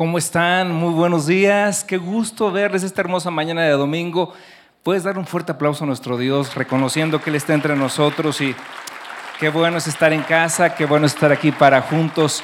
[0.00, 0.72] ¿Cómo están?
[0.72, 1.84] Muy buenos días.
[1.84, 4.32] Qué gusto verles esta hermosa mañana de domingo.
[4.82, 8.56] Puedes dar un fuerte aplauso a nuestro Dios, reconociendo que Él está entre nosotros y
[9.38, 12.42] qué bueno es estar en casa, qué bueno es estar aquí para juntos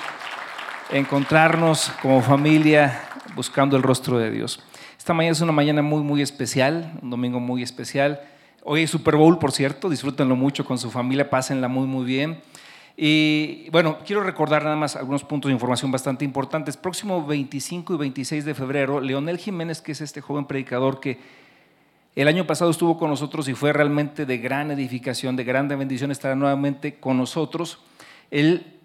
[0.91, 4.63] encontrarnos como familia buscando el rostro de Dios.
[4.99, 8.21] Esta mañana es una mañana muy, muy especial, un domingo muy especial.
[8.65, 12.39] Hoy es Super Bowl, por cierto, disfrútenlo mucho con su familia, pásenla muy, muy bien.
[12.97, 16.79] Y bueno, quiero recordar nada más algunos puntos de información bastante importantes.
[16.79, 21.19] Próximo 25 y 26 de febrero, Leonel Jiménez, que es este joven predicador que
[22.15, 26.11] el año pasado estuvo con nosotros y fue realmente de gran edificación, de grande bendición,
[26.11, 27.81] estará nuevamente con nosotros.
[28.31, 28.79] El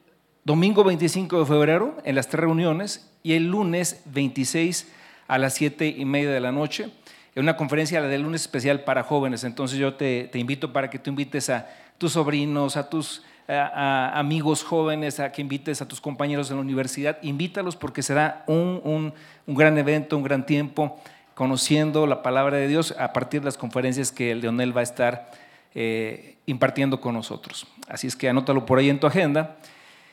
[0.43, 4.91] domingo 25 de febrero en las tres reuniones y el lunes 26
[5.29, 6.91] a las 7 y media de la noche
[7.33, 9.45] en una conferencia la del lunes especial para jóvenes.
[9.45, 14.17] Entonces yo te, te invito para que tú invites a tus sobrinos, a tus a,
[14.17, 19.13] amigos jóvenes, a que invites a tus compañeros en la universidad, invítalos porque será un,
[19.47, 20.99] gran evento, un gran tiempo,
[21.35, 24.83] conociendo la palabra de Dios a partir de las conferencias que el Leonel va a
[24.83, 25.31] estar
[25.73, 27.67] eh, impartiendo con nosotros.
[27.87, 29.57] Así es que anótalo por ahí en tu agenda.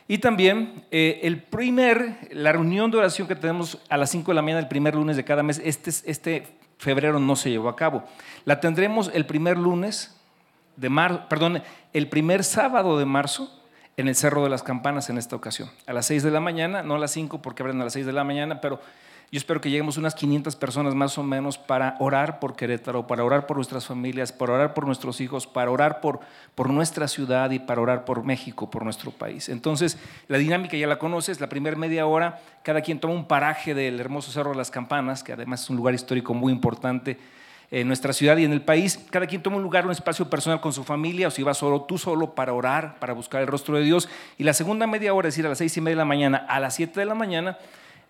[0.06, 4.34] Y también eh, el primer, la reunión de oración que tenemos a las 5 de
[4.34, 6.46] la mañana, el primer lunes de cada mes, este, este
[6.78, 8.04] febrero no se llevó a cabo.
[8.46, 10.17] La tendremos el primer lunes
[10.78, 11.62] de marzo, perdón,
[11.92, 13.52] el primer sábado de marzo
[13.96, 15.70] en el Cerro de las Campanas en esta ocasión.
[15.86, 18.06] A las 6 de la mañana, no a las 5 porque abren a las 6
[18.06, 18.80] de la mañana, pero
[19.30, 23.24] yo espero que lleguemos unas 500 personas más o menos para orar por Querétaro, para
[23.24, 26.20] orar por nuestras familias, para orar por nuestros hijos, para orar por,
[26.54, 29.48] por nuestra ciudad y para orar por México, por nuestro país.
[29.48, 29.98] Entonces,
[30.28, 33.98] la dinámica ya la conoces, la primera media hora, cada quien toma un paraje del
[33.98, 37.18] hermoso Cerro de las Campanas, que además es un lugar histórico muy importante
[37.70, 38.98] en nuestra ciudad y en el país.
[39.10, 41.82] Cada quien toma un lugar, un espacio personal con su familia, o si va solo,
[41.82, 44.08] tú solo, para orar, para buscar el rostro de Dios.
[44.38, 46.38] Y la segunda media hora, es decir, a las seis y media de la mañana,
[46.48, 47.58] a las siete de la mañana,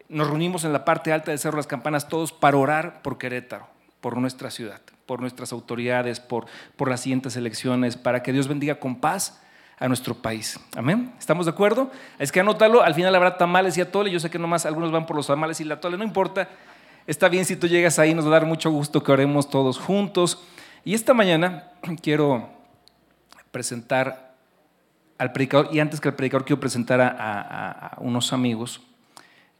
[0.09, 3.19] nos reunimos en la parte alta del Cerro de las Campanas todos para orar por
[3.19, 3.69] Querétaro,
[4.01, 6.47] por nuestra ciudad, por nuestras autoridades, por,
[6.77, 9.41] por las siguientes elecciones, para que Dios bendiga con paz
[9.79, 10.59] a nuestro país.
[10.77, 11.13] Amén.
[11.19, 11.91] ¿Estamos de acuerdo?
[12.19, 14.11] Es que anótalo, al final habrá tamales y atole.
[14.11, 16.49] Yo sé que nomás algunos van por los tamales y la atole, no importa.
[17.09, 19.79] Está bien si tú llegas ahí, nos va a dar mucho gusto que oremos todos
[19.79, 20.45] juntos.
[20.85, 22.51] Y esta mañana quiero
[23.51, 24.35] presentar
[25.17, 28.83] al predicador, y antes que al predicador quiero presentar a, unos amigos.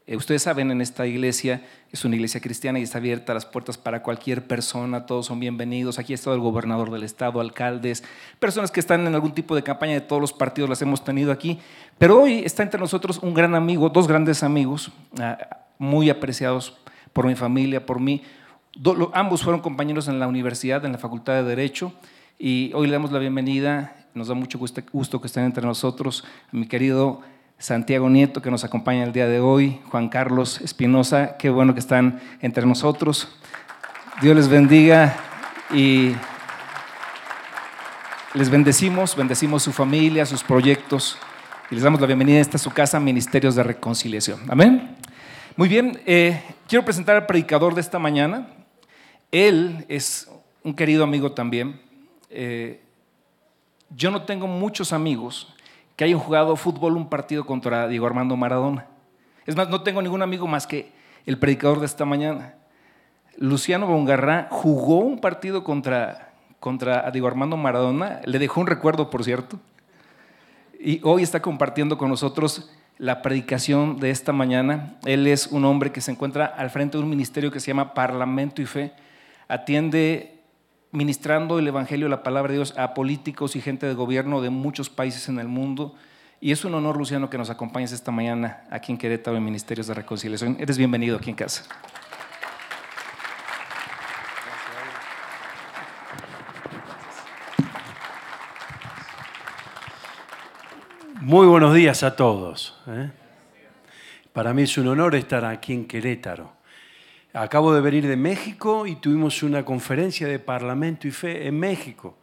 [0.05, 3.79] Eh, ustedes saben, en esta iglesia es una iglesia cristiana y está abierta las puertas
[3.79, 5.97] para cualquier persona, todos son bienvenidos.
[5.97, 8.03] Aquí está el gobernador del estado, alcaldes,
[8.39, 11.31] personas que están en algún tipo de campaña de todos los partidos, las hemos tenido
[11.31, 11.59] aquí.
[11.97, 16.77] Pero hoy está entre nosotros un gran amigo, dos grandes amigos, ah, muy apreciados
[17.13, 18.23] por mi familia, por mí.
[19.13, 21.93] ambos fueron compañeros en la universidad, en la Facultad de Derecho,
[22.37, 26.67] y hoy le damos la bienvenida, nos da mucho gusto, que estén entre nosotros, mi
[26.67, 27.21] querido
[27.57, 31.79] Santiago Nieto, que nos acompaña el día de hoy, Juan Carlos Espinosa, qué bueno que
[31.81, 33.27] están entre nosotros.
[34.21, 35.15] Dios les bendiga
[35.73, 36.13] y
[38.33, 41.17] les bendecimos, bendecimos su familia, sus proyectos
[41.71, 44.39] y les damos la bienvenida a esta su casa, Ministerios de Reconciliación.
[44.47, 44.95] Amén.
[45.55, 48.47] Muy bien, eh, quiero presentar al predicador de esta mañana.
[49.31, 50.31] Él es
[50.63, 51.81] un querido amigo también.
[52.29, 52.81] Eh,
[53.95, 55.51] yo no tengo muchos amigos
[55.95, 58.85] que hayan jugado fútbol un partido contra Diego Armando Maradona.
[59.47, 60.91] Es más, no tengo ningún amigo más que
[61.25, 62.53] el predicador de esta mañana.
[63.35, 69.23] Luciano Bongarrá jugó un partido contra, contra Diego Armando Maradona, le dejó un recuerdo, por
[69.23, 69.59] cierto,
[70.79, 74.97] y hoy está compartiendo con nosotros la predicación de esta mañana.
[75.05, 77.93] Él es un hombre que se encuentra al frente de un ministerio que se llama
[77.93, 78.91] Parlamento y Fe.
[79.47, 80.41] Atiende
[80.91, 84.89] ministrando el Evangelio, la palabra de Dios a políticos y gente de gobierno de muchos
[84.89, 85.95] países en el mundo.
[86.41, 89.87] Y es un honor, Luciano, que nos acompañes esta mañana aquí en Querétaro en Ministerios
[89.87, 90.57] de Reconciliación.
[90.59, 91.63] Eres bienvenido aquí en casa.
[101.29, 102.75] Muy buenos días a todos.
[102.87, 103.11] ¿eh?
[104.33, 106.53] Para mí es un honor estar aquí en Querétaro.
[107.33, 112.17] Acabo de venir de México y tuvimos una conferencia de Parlamento y Fe en México.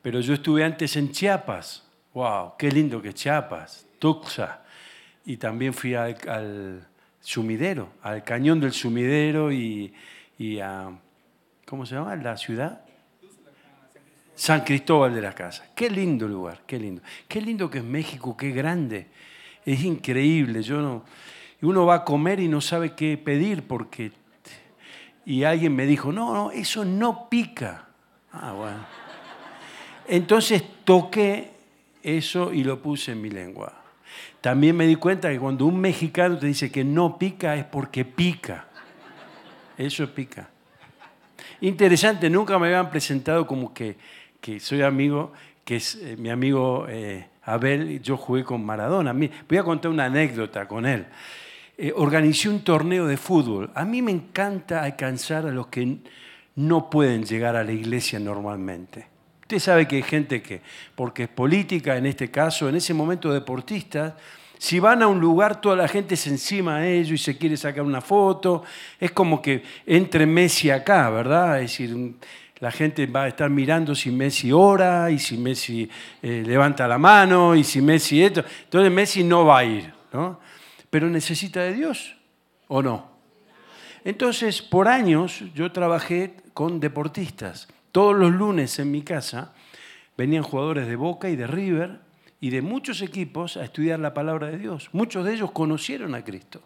[0.00, 1.86] Pero yo estuve antes en Chiapas.
[2.14, 2.54] ¡Wow!
[2.56, 3.86] ¡Qué lindo que Chiapas!
[3.98, 4.62] Tuxa.
[5.26, 6.82] Y también fui al,
[7.20, 9.92] sumidero, al cañón del sumidero y,
[10.38, 10.98] y a.
[11.66, 12.16] ¿Cómo se llama?
[12.16, 12.86] La ciudad.
[14.34, 15.68] San Cristóbal de las Casas.
[15.74, 17.02] Qué lindo lugar, qué lindo.
[17.28, 19.06] Qué lindo que es México, qué grande.
[19.64, 20.62] Es increíble.
[20.62, 21.04] Yo no,
[21.62, 24.12] uno va a comer y no sabe qué pedir porque...
[25.26, 27.86] Y alguien me dijo, no, no, eso no pica.
[28.30, 28.86] Ah, bueno.
[30.06, 31.50] Entonces toqué
[32.02, 33.72] eso y lo puse en mi lengua.
[34.40, 38.04] También me di cuenta que cuando un mexicano te dice que no pica es porque
[38.04, 38.66] pica.
[39.78, 40.50] Eso pica.
[41.60, 43.96] Interesante, nunca me habían presentado como que,
[44.44, 45.32] que soy amigo,
[45.64, 49.14] que es eh, mi amigo eh, Abel, yo jugué con Maradona.
[49.14, 51.06] Voy a contar una anécdota con él.
[51.78, 53.70] Eh, organizé un torneo de fútbol.
[53.74, 55.96] A mí me encanta alcanzar a los que
[56.56, 59.06] no pueden llegar a la iglesia normalmente.
[59.40, 60.60] Usted sabe que hay gente que,
[60.94, 64.12] porque es política en este caso, en ese momento deportistas,
[64.58, 67.56] si van a un lugar, toda la gente se encima a ellos y se quiere
[67.56, 68.62] sacar una foto.
[69.00, 71.60] Es como que entre Messi acá, ¿verdad?
[71.60, 72.14] Es decir,
[72.64, 75.86] la gente va a estar mirando si Messi ora y si Messi
[76.22, 78.42] eh, levanta la mano y si Messi esto.
[78.62, 80.40] Entonces Messi no va a ir, ¿no?
[80.88, 82.16] Pero necesita de Dios,
[82.68, 83.10] ¿o no?
[84.02, 87.68] Entonces, por años yo trabajé con deportistas.
[87.92, 89.52] Todos los lunes en mi casa
[90.16, 92.00] venían jugadores de Boca y de River
[92.40, 94.88] y de muchos equipos a estudiar la palabra de Dios.
[94.92, 96.62] Muchos de ellos conocieron a Cristo.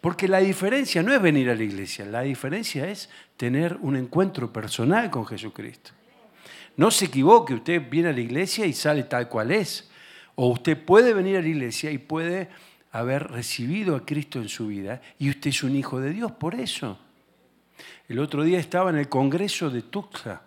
[0.00, 4.52] Porque la diferencia no es venir a la iglesia, la diferencia es tener un encuentro
[4.52, 5.92] personal con Jesucristo.
[6.76, 9.90] No se equivoque, usted viene a la iglesia y sale tal cual es.
[10.34, 12.48] O usted puede venir a la iglesia y puede
[12.92, 16.54] haber recibido a Cristo en su vida y usted es un hijo de Dios por
[16.54, 16.98] eso.
[18.08, 20.42] El otro día estaba en el Congreso de Tuxtla.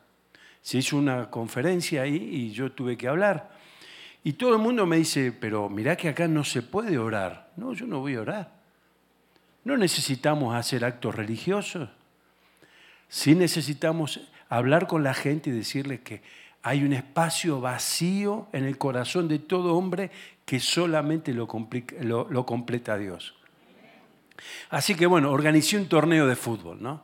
[0.62, 3.52] Se hizo una conferencia ahí y yo tuve que hablar.
[4.24, 7.52] Y todo el mundo me dice, pero mirá que acá no se puede orar.
[7.58, 8.63] No, yo no voy a orar.
[9.64, 11.90] No necesitamos hacer actos religiosos.
[13.08, 14.20] Sí necesitamos
[14.50, 16.22] hablar con la gente y decirles que
[16.64, 20.12] hay un espacio vacío en el corazón de todo hombre
[20.46, 21.48] que solamente lo,
[22.30, 23.36] lo completa Dios.
[24.70, 27.02] Así que bueno, organicé un torneo de fútbol, ¿no?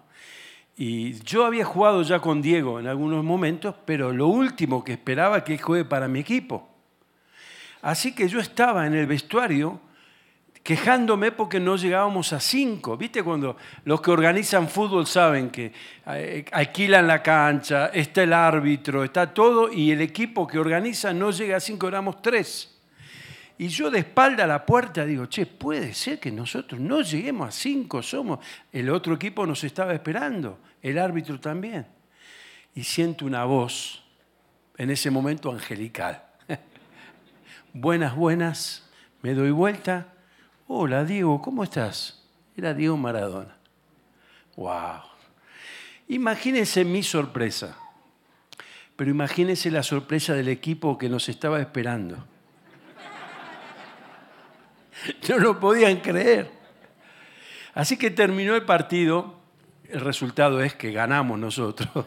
[0.77, 5.43] Y yo había jugado ya con Diego en algunos momentos, pero lo último que esperaba
[5.43, 6.69] que juegue para mi equipo.
[7.81, 9.81] Así que yo estaba en el vestuario
[10.69, 12.95] quejándome porque no llegábamos a cinco.
[12.95, 15.73] ¿Viste cuando los que organizan fútbol saben que
[16.05, 21.31] eh, alquilan la cancha, está el árbitro, está todo y el equipo que organiza no
[21.31, 22.79] llega a cinco, éramos tres?
[23.57, 27.47] Y yo de espalda a la puerta digo, che, puede ser que nosotros no lleguemos
[27.47, 28.37] a cinco, somos.
[28.71, 31.87] El otro equipo nos estaba esperando, el árbitro también.
[32.75, 34.03] Y siento una voz,
[34.77, 36.21] en ese momento angelical.
[37.73, 38.87] buenas, buenas,
[39.23, 40.13] me doy vuelta.
[40.71, 42.21] Hola, Diego, ¿cómo estás?
[42.55, 43.57] Era Diego Maradona.
[44.55, 45.01] ¡Wow!
[46.09, 47.75] Imagínense mi sorpresa,
[48.95, 52.17] pero imagínense la sorpresa del equipo que nos estaba esperando
[55.27, 56.51] No lo podían creer.
[57.73, 59.39] Así que terminó el partido,
[59.89, 61.89] el resultado es que ganamos nosotros.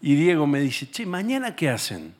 [0.00, 2.14] Y Diego me dice, che, ¿mañana qué hacen?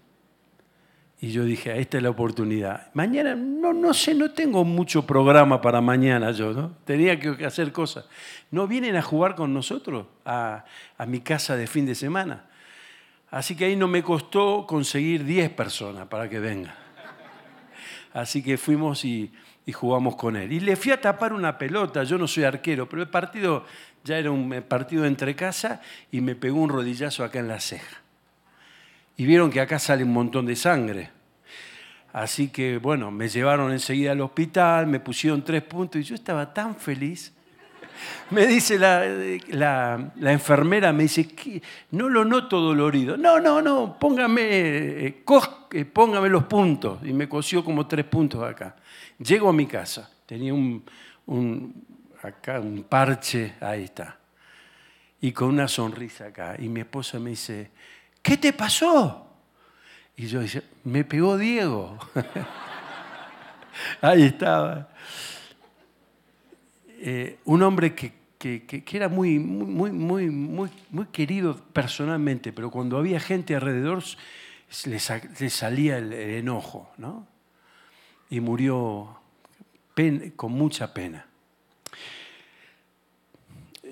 [1.25, 2.93] Y yo dije, esta es la oportunidad.
[2.93, 6.77] Mañana, no, no sé, no tengo mucho programa para mañana yo, ¿no?
[6.85, 8.05] Tenía que hacer cosas.
[8.51, 10.67] ¿No vienen a jugar con nosotros a,
[10.99, 12.45] a mi casa de fin de semana?
[13.31, 16.75] Así que ahí no me costó conseguir 10 personas para que vengan.
[18.13, 19.33] Así que fuimos y,
[19.73, 20.53] jugamos con él.
[20.53, 23.65] Y le fui a tapar una pelota, yo no soy arquero, pero el partido
[24.05, 25.81] ya era un partido entre casa
[26.13, 28.04] y me pegó un rodillazo acá en la ceja.
[29.17, 31.11] Y vieron que acá sale un montón de sangre.
[32.13, 36.53] Así que, bueno, me llevaron enseguida al hospital, me pusieron tres puntos y yo estaba
[36.53, 37.33] tan feliz
[38.31, 41.29] me dice la, enfermera, me dice,
[41.91, 43.17] no lo noto dolorido.
[43.17, 45.25] No, no, no, póngame, eh,
[45.73, 46.99] eh, póngame los puntos.
[47.05, 48.77] Y me cosió como tres puntos acá.
[49.19, 50.85] Llego a mi casa, tenía un,
[52.23, 54.19] acá un parche, ahí está.
[55.21, 56.57] Y con una sonrisa acá.
[56.59, 57.71] Y mi esposa me dice,
[58.25, 59.29] ¿qué te pasó?
[60.17, 61.99] Y yo dice, me pegó Diego.
[64.01, 64.89] ahí estaba.
[66.89, 68.25] Eh, un hombre que,
[68.93, 74.03] era muy, muy, muy, muy, muy querido personalmente, pero cuando había gente alrededor
[74.87, 74.99] le,
[75.51, 77.27] salía el, enojo, ¿no?
[78.31, 79.19] Y murió
[80.37, 81.27] con mucha pena.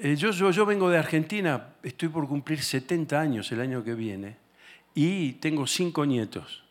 [0.04, 4.34] Eh, yo, vengo de Argentina, estoy por cumplir 70 años el año que viene
[4.94, 6.64] y tengo cinco nietos.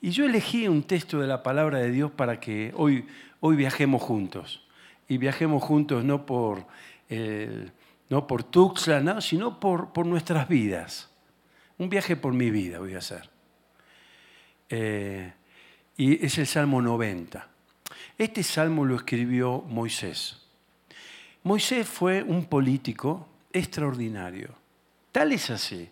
[0.00, 3.06] Y yo elegí un texto de la palabra de Dios para que hoy,
[3.40, 4.66] viajemos juntos
[5.06, 6.66] y viajemos juntos no por,
[8.10, 11.10] no por Tuxtla, sino por, por nuestras vidas.
[11.78, 13.30] Un viaje por mi vida voy a hacer.
[14.68, 15.32] Eh,
[15.96, 17.48] y es el Salmo 90.
[18.18, 20.41] Este salmo lo escribió Moisés.
[21.44, 24.50] Moisés fue un político extraordinario.
[25.10, 25.88] Tal es así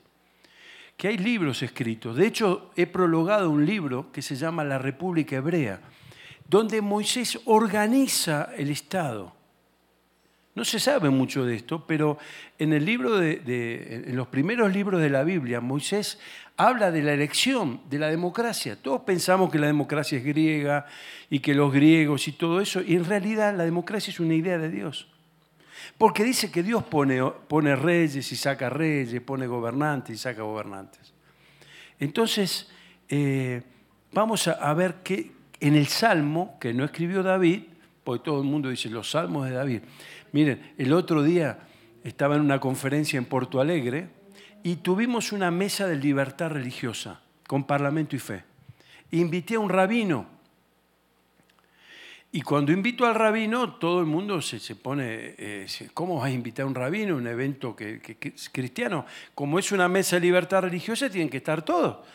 [1.01, 2.15] que hay libros escritos.
[2.15, 5.81] De hecho, he prologado un libro que se llama La República Hebrea,
[6.47, 9.33] donde Moisés organiza el Estado.
[10.55, 12.19] No se sabe mucho de esto, pero
[12.59, 16.19] en, el libro de, los primeros libros de la Biblia, Moisés
[16.59, 18.77] habla de la elección, de la democracia.
[18.77, 20.85] Todos pensamos que la democracia es griega
[21.31, 24.59] y que los griegos y todo eso, y en realidad la democracia es una idea
[24.59, 25.09] de Dios.
[25.99, 31.13] Porque dice que Dios pone, pone reyes y saca reyes, pone gobernantes y saca gobernantes.
[31.99, 32.69] Entonces,
[33.09, 33.63] eh,
[34.13, 37.65] vamos a, ver que en el Salmo, que no escribió David,
[38.03, 39.83] porque todo el mundo dice los Salmos de David.
[40.33, 41.59] Miren, el otro día
[42.03, 44.09] estaba en una conferencia en Porto Alegre,
[44.63, 48.45] y tuvimos una mesa de libertad religiosa con parlamento y fe.
[49.13, 50.40] Invité a un rabino.
[52.33, 56.31] Y cuando invito al rabino, todo el mundo se, se pone, eh, ¿cómo vas a
[56.31, 59.05] invitar a un rabino a un evento que, es cristiano?
[59.35, 62.07] Como es una mesa de libertad religiosa, tienen que estar todos.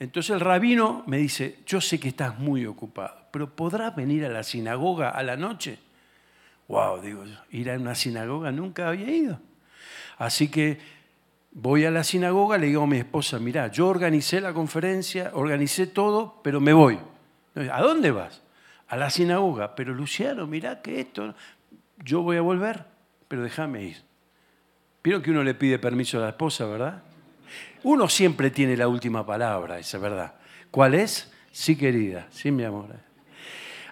[0.00, 4.30] Entonces el rabino me dice, yo sé que estás muy ocupado, pero ¿podrás venir a
[4.30, 5.78] la sinagoga a la noche?
[6.68, 9.40] Wow, digo ir a una sinagoga nunca había ido.
[10.16, 10.78] Así que
[11.52, 15.86] voy a la sinagoga, le digo a mi esposa, mira, yo organicé la conferencia, organicé
[15.86, 16.98] todo, pero me voy.
[17.70, 18.42] ¿A dónde vas?
[18.88, 19.74] A la sinagoga.
[19.74, 21.34] Pero Luciano, mira que esto,
[22.04, 22.84] yo voy a volver,
[23.28, 23.96] pero déjame ir.
[25.02, 27.02] Vieron que uno le pide permiso a la esposa, ¿verdad?
[27.82, 30.34] Uno siempre tiene la última palabra, esa es verdad.
[30.70, 31.32] ¿Cuál es?
[31.52, 32.88] Sí, querida, sí, mi amor.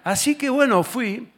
[0.05, 1.29] Así que bueno, fui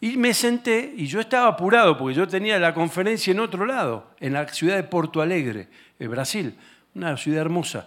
[0.00, 4.10] y me senté y yo estaba apurado porque yo tenía la conferencia en otro lado,
[4.20, 6.54] en la ciudad de Porto Alegre, en Brasil,
[6.94, 7.86] una ciudad hermosa.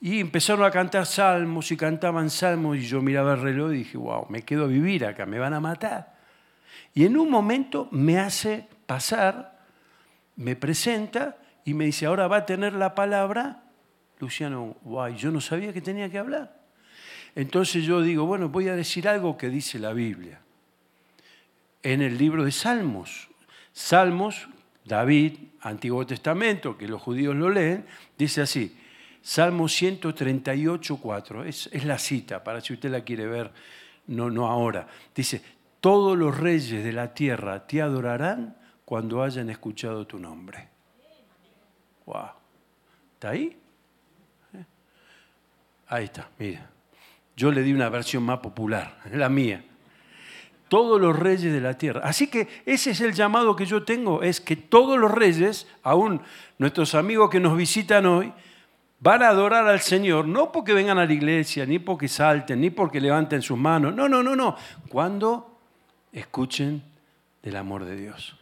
[0.00, 3.96] Y empezaron a cantar salmos y cantaban salmos y yo miraba el reloj y dije,
[3.96, 6.14] wow, me quedo a vivir acá, me van a matar.
[6.94, 9.58] Y en un momento me hace pasar,
[10.36, 13.62] me presenta y me dice, ahora va a tener la palabra
[14.18, 15.16] Luciano Guay.
[15.16, 16.56] Yo no sabía que tenía que hablar.
[17.34, 20.40] Entonces yo digo, bueno, voy a decir algo que dice la Biblia
[21.82, 23.28] en el libro de Salmos.
[23.72, 24.48] Salmos,
[24.84, 27.84] David, Antiguo Testamento, que los judíos lo leen,
[28.16, 28.76] dice así,
[29.26, 33.50] Salmo 138, 4, es, es la cita, para si usted la quiere ver,
[34.06, 34.86] no, no ahora.
[35.12, 35.42] Dice,
[35.80, 40.68] todos los reyes de la tierra te adorarán cuando hayan escuchado tu nombre.
[42.04, 42.28] Wow.
[43.14, 43.58] ¿Está ahí?
[44.54, 44.64] ¿Eh?
[45.88, 46.70] Ahí está, mira.
[47.34, 49.64] Yo le di una versión más popular, la mía
[50.68, 52.00] todos los reyes de la tierra.
[52.04, 56.20] Así que ese es el llamado que yo tengo, es que todos los reyes, aún
[56.58, 58.32] nuestros amigos que nos visitan hoy,
[59.06, 62.70] van a adorar al Señor, no porque vengan a la iglesia, ni porque salten, ni
[62.70, 64.56] porque levanten sus manos, no, no, no, no,
[64.88, 65.60] cuando
[66.10, 66.82] escuchen
[67.40, 68.36] del amor de Dios.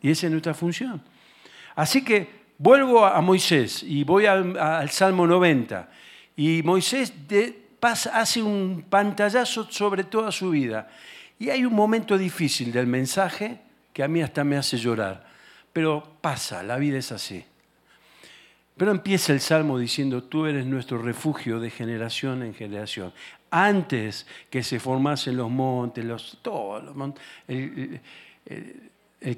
[0.00, 1.00] Y esa es nuestra función.
[1.76, 5.88] Así que vuelvo a Moisés y voy al, Salmo 90.
[6.34, 7.12] Y Moisés
[8.12, 10.90] hace un pantallazo sobre toda su vida.
[11.38, 13.60] Y hay un momento difícil del mensaje
[13.92, 15.24] que a mí hasta me hace llorar.
[15.72, 17.44] Pero pasa, la vida es así.
[18.82, 23.12] Pero empieza el salmo diciendo, tú eres nuestro refugio de generación en generación.
[23.48, 26.36] Antes que se formasen los montes, los,
[27.46, 28.00] el,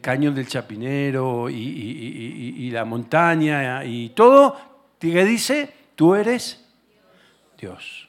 [0.01, 4.57] cañón del Chapinero y, y, la montaña y todo,
[4.99, 5.71] ¿qué dice?
[5.95, 6.65] Tú eres
[7.61, 8.09] Dios.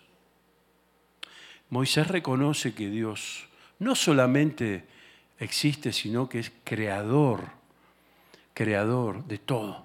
[1.70, 3.50] Moisés reconoce que Dios
[3.80, 4.86] no solamente
[5.38, 7.42] existe, sino que es creador,
[8.54, 9.85] creador de todo.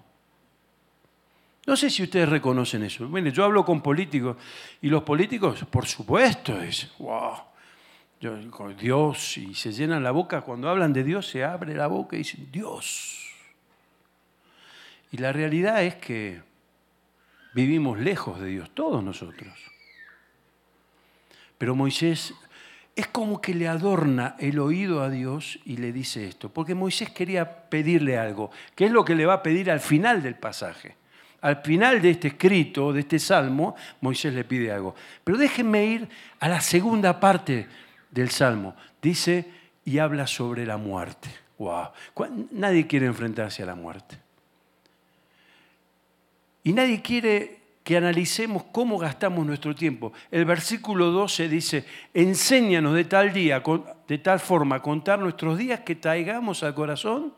[1.70, 3.06] No sé si ustedes reconocen eso.
[3.06, 4.36] Bueno, yo hablo con políticos
[4.82, 7.34] y los políticos, por supuesto, es wow.
[8.76, 10.40] Dios y se llenan la boca.
[10.40, 13.24] Cuando hablan de Dios, se abre la boca y dicen Dios.
[15.12, 16.42] Y la realidad es que
[17.54, 19.56] vivimos lejos de Dios, todos nosotros.
[21.56, 22.34] Pero Moisés
[22.96, 27.10] es como que le adorna el oído a Dios y le dice esto, porque Moisés
[27.10, 30.98] quería pedirle algo, que es lo que le va a pedir al final del pasaje.
[31.42, 34.94] Al final de este escrito, de este salmo, Moisés le pide algo.
[35.24, 37.66] Pero déjenme ir a la segunda parte
[38.10, 38.76] del salmo.
[39.00, 39.46] Dice
[39.84, 41.28] y habla sobre la muerte.
[41.58, 41.88] Wow.
[42.52, 44.18] Nadie quiere enfrentarse a la muerte.
[46.62, 50.12] Y nadie quiere que analicemos cómo gastamos nuestro tiempo.
[50.30, 53.62] El versículo 12 dice, enséñanos de tal día,
[54.06, 57.34] de tal forma a contar nuestros días que traigamos al corazón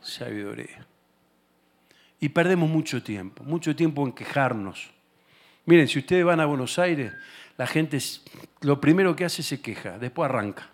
[0.00, 0.86] sabiduría.
[2.20, 4.90] Y perdemos mucho tiempo, mucho tiempo en quejarnos.
[5.66, 7.12] Miren, si ustedes van a Buenos Aires,
[7.56, 7.98] la gente
[8.60, 10.68] lo primero que hace se queja, después arranca.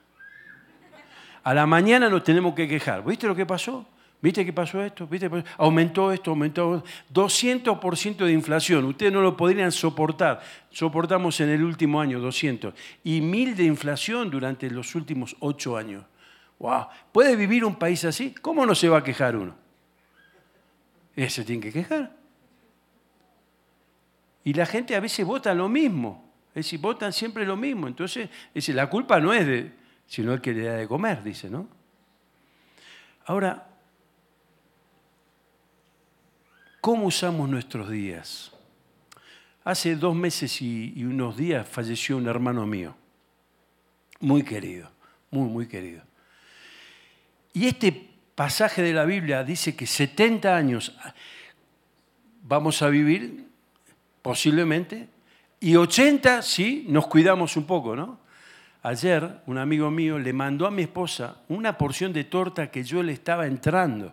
[1.43, 3.05] A la mañana nos tenemos que quejar.
[3.05, 3.87] ¿Viste lo que pasó?
[4.23, 5.07] ¿Viste qué pasó esto?
[5.07, 5.31] ¿Viste?
[5.57, 8.85] Aumentó esto, aumentó 200% de inflación.
[8.85, 10.43] Ustedes no lo podrían soportar.
[10.71, 12.75] Soportamos en el último año 200.
[13.05, 16.05] Y 1000 de inflación durante los últimos 8 años.
[16.59, 16.89] ¡Wow!
[17.13, 18.35] ¿Puede vivir un país así?
[18.43, 19.55] ¿Cómo no se va a quejar uno?
[21.17, 22.17] Ese tiene que quejar.
[24.45, 26.33] Y la gente a veces vota lo mismo.
[26.51, 27.87] Es decir, votan siempre lo mismo.
[27.87, 29.73] Entonces, es la culpa no es de,
[30.07, 31.69] sino el que le da de comer, dice, ¿no?
[33.27, 33.71] Ahora,
[36.81, 38.53] ¿Cómo usamos nuestros días?
[39.65, 42.97] Hace dos meses y, unos días falleció un hermano mío,
[44.21, 44.91] muy querido,
[45.31, 46.03] muy, muy querido.
[47.53, 48.10] Y este
[48.41, 50.97] pasaje de la Biblia dice que 70 años
[52.43, 53.45] vamos a vivir,
[54.23, 55.09] posiblemente,
[55.61, 58.19] y 80 sí, nos cuidamos un poco, ¿no?
[58.83, 63.03] Ayer un amigo mío le mandó a mi esposa una porción de torta que yo
[63.03, 64.11] le estaba entrando.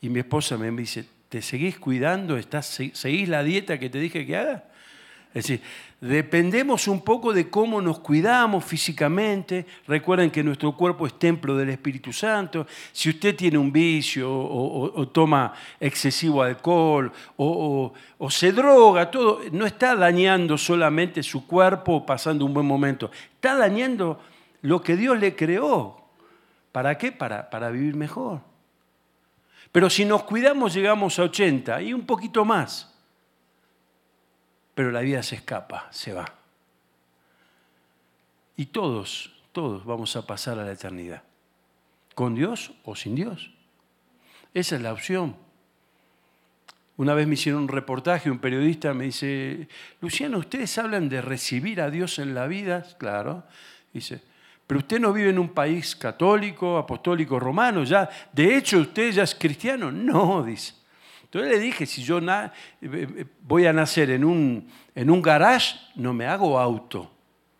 [0.00, 2.38] Y mi esposa me dice, ¿Te seguís cuidando?
[2.38, 4.64] ¿Estás, ¿Seguís la dieta que te dije que haga?
[5.34, 5.60] Es decir,
[6.00, 9.66] dependemos un poco de cómo nos cuidamos físicamente.
[9.86, 12.66] Recuerden que nuestro cuerpo es templo del Espíritu Santo.
[12.90, 17.92] Si usted tiene un vicio o, toma excesivo alcohol o,
[18.30, 23.10] se droga, todo, no está dañando solamente su cuerpo pasando un buen momento.
[23.34, 24.18] Está dañando
[24.62, 26.00] lo que Dios le creó.
[26.72, 27.12] ¿Para qué?
[27.12, 28.40] Para, para vivir mejor.
[29.70, 32.95] Pero si nos cuidamos llegamos a 80 y un poquito más.
[34.76, 36.26] Pero la vida se escapa, se va.
[38.58, 41.22] Y todos, todos vamos a pasar a la eternidad.
[42.14, 43.50] ¿Con Dios o sin Dios?
[44.52, 45.34] Esa es la opción.
[46.98, 49.66] Una vez me hicieron un reportaje, un periodista me dice,
[50.02, 52.84] Luciano, ¿ustedes hablan de recibir a Dios en la vida?
[52.98, 53.44] Claro.
[53.94, 54.20] Dice,
[54.66, 59.22] pero usted no vive en un país católico, apostólico, romano, ya, de hecho usted ya
[59.22, 59.90] es cristiano.
[59.90, 60.74] No, dice.
[61.26, 66.14] Entonces le dije, si yo eh, eh, voy a nacer en un, en garage, no
[66.14, 67.10] me hago auto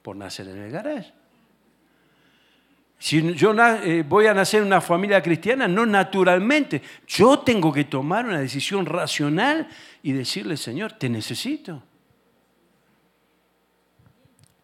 [0.02, 1.12] por nacer en el garage.
[2.98, 3.52] Si yo
[3.82, 6.80] eh, voy a nacer en una familia cristiana, no naturalmente.
[7.06, 9.68] Yo tengo que tomar una decisión racional
[10.02, 11.82] y decirle, Señor, te necesito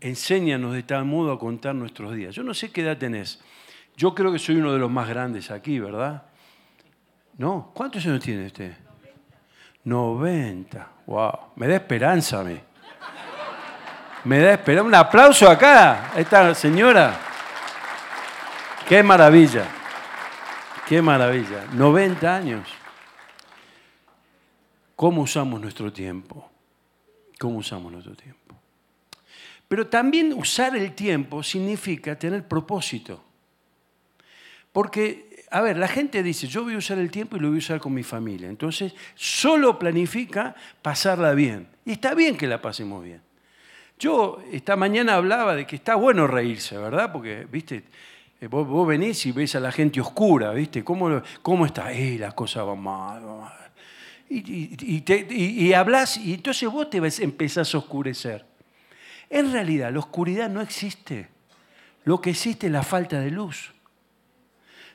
[0.00, 2.34] enséñanos de tal modo a contar nuestros días.
[2.34, 3.40] Yo no sé qué edad tenés.
[3.96, 6.24] Yo creo que soy uno de los más grandes aquí, ¿verdad?
[7.36, 7.70] ¿No?
[7.74, 8.74] ¿Cuántos años tiene usted?
[9.84, 10.88] 90.
[11.06, 11.52] Wow.
[11.56, 12.60] Me da esperanza a mí.
[14.24, 14.86] Me da esperanza.
[14.88, 17.18] Un aplauso acá a esta señora.
[18.88, 19.66] Qué maravilla.
[20.88, 21.66] Qué maravilla.
[21.72, 22.68] 90 años.
[24.94, 26.48] ¿Cómo usamos nuestro tiempo?
[27.38, 28.54] ¿Cómo usamos nuestro tiempo?
[29.66, 33.24] Pero también usar el tiempo significa tener propósito.
[34.70, 37.58] Porque, a ver, la gente dice, yo voy a usar el tiempo y lo voy
[37.58, 38.48] a usar con mi familia.
[38.48, 41.68] Entonces, solo planifica pasarla bien.
[41.84, 43.20] Y está bien que la pasemos bien.
[43.98, 47.12] Yo esta mañana hablaba de que está bueno reírse, ¿verdad?
[47.12, 47.84] Porque, viste,
[48.40, 50.82] eh, vos, venís y ves a la gente oscura, ¿viste?
[50.82, 51.92] ¿Cómo, cómo está?
[51.92, 53.52] Eh, las cosas van mal, mal.
[54.30, 58.46] Y, y, hablas y entonces vos te empezás a oscurecer.
[59.28, 61.28] En realidad, la oscuridad no existe.
[62.04, 63.71] Lo que existe es la falta de luz.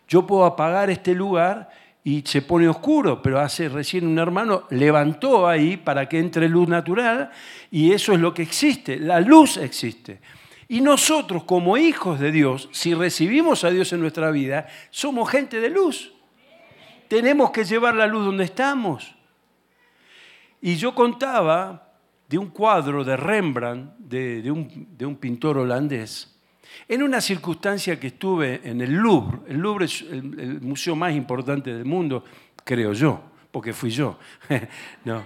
[0.08, 1.70] Yo puedo apagar este lugar
[2.04, 6.67] y se pone oscuro, pero hace recién un hermano levantó ahí para que entre luz
[6.67, 7.32] natural
[7.70, 8.98] y eso es lo que existe.
[8.98, 10.22] La luz existe.
[10.70, 15.60] Y nosotros como hijos de Dios, si recibimos a Dios en nuestra vida, somos gente
[15.60, 16.13] de luz.
[17.08, 19.15] Tenemos que llevar la luz donde estamos.
[20.62, 21.93] Y yo contaba
[22.28, 26.37] de un cuadro de Rembrandt, de, un, pintor holandés,
[26.88, 29.40] en una circunstancia que estuve en el Louvre.
[29.50, 32.24] El Louvre es el, museo más importante del mundo,
[32.64, 34.18] creo yo, porque fui yo.
[35.06, 35.24] no.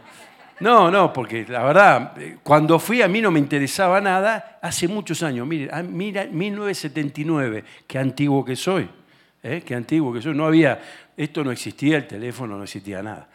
[0.59, 5.23] No, no, porque la verdad, cuando fui a mí no me interesaba nada hace muchos
[5.23, 5.47] años.
[5.47, 8.87] Mire, ah, mira, 1979, qué antiguo que soy,
[9.41, 9.63] ¿eh?
[9.65, 10.35] qué antiguo que soy.
[10.35, 10.79] No había,
[11.17, 13.27] esto no existía, el teléfono no existía nada.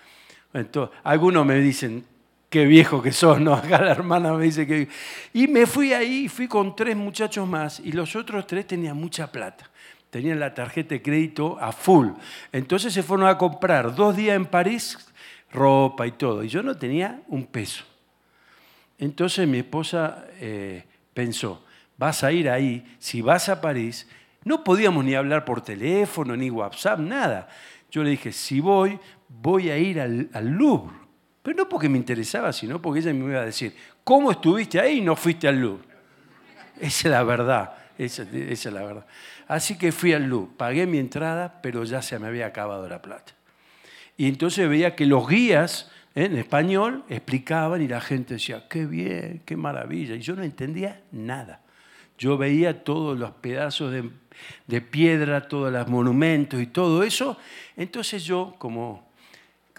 [0.53, 2.05] Entonces, algunos me dicen,
[2.49, 3.55] qué viejo que sos, ¿no?
[3.55, 4.89] Acá la hermana me dice que...
[5.33, 9.31] Y me fui ahí, fui con tres muchachos más y los otros tres tenían mucha
[9.31, 9.71] plata.
[10.11, 12.09] Tenían la tarjeta de crédito a full.
[12.53, 14.97] Entonces se fueron a comprar dos días en París
[15.53, 16.45] ropa y todo.
[16.45, 17.85] Y yo no tenía un peso.
[18.99, 21.65] Entonces mi esposa eh, pensó,
[21.97, 24.09] vas a ir ahí, si vas a París,
[24.45, 27.49] no podíamos ni hablar por teléfono, ni WhatsApp, nada.
[27.91, 31.06] Yo le dije, si voy, voy a ir al Louvre.
[31.47, 34.99] Pero no porque me interesaba, sino porque ella me iba a decir, ¿cómo estuviste ahí
[34.99, 35.85] y no fuiste al Louvre?
[36.81, 37.73] Esa es la verdad.
[37.97, 39.07] esa, es la verdad.
[39.47, 43.01] Así que fui al Louvre, pagué mi entrada, pero ya se me había acabado la
[43.01, 43.33] plata.
[44.17, 49.43] Y entonces veía que los guías en español explicaban y la gente decía, qué bien,
[49.47, 50.17] qué maravilla.
[50.17, 51.61] Y yo no entendía nada.
[52.19, 54.11] Yo veía todos los pedazos de,
[54.67, 57.39] de piedra, todos los monumentos y todo eso.
[57.77, 59.06] Entonces yo, como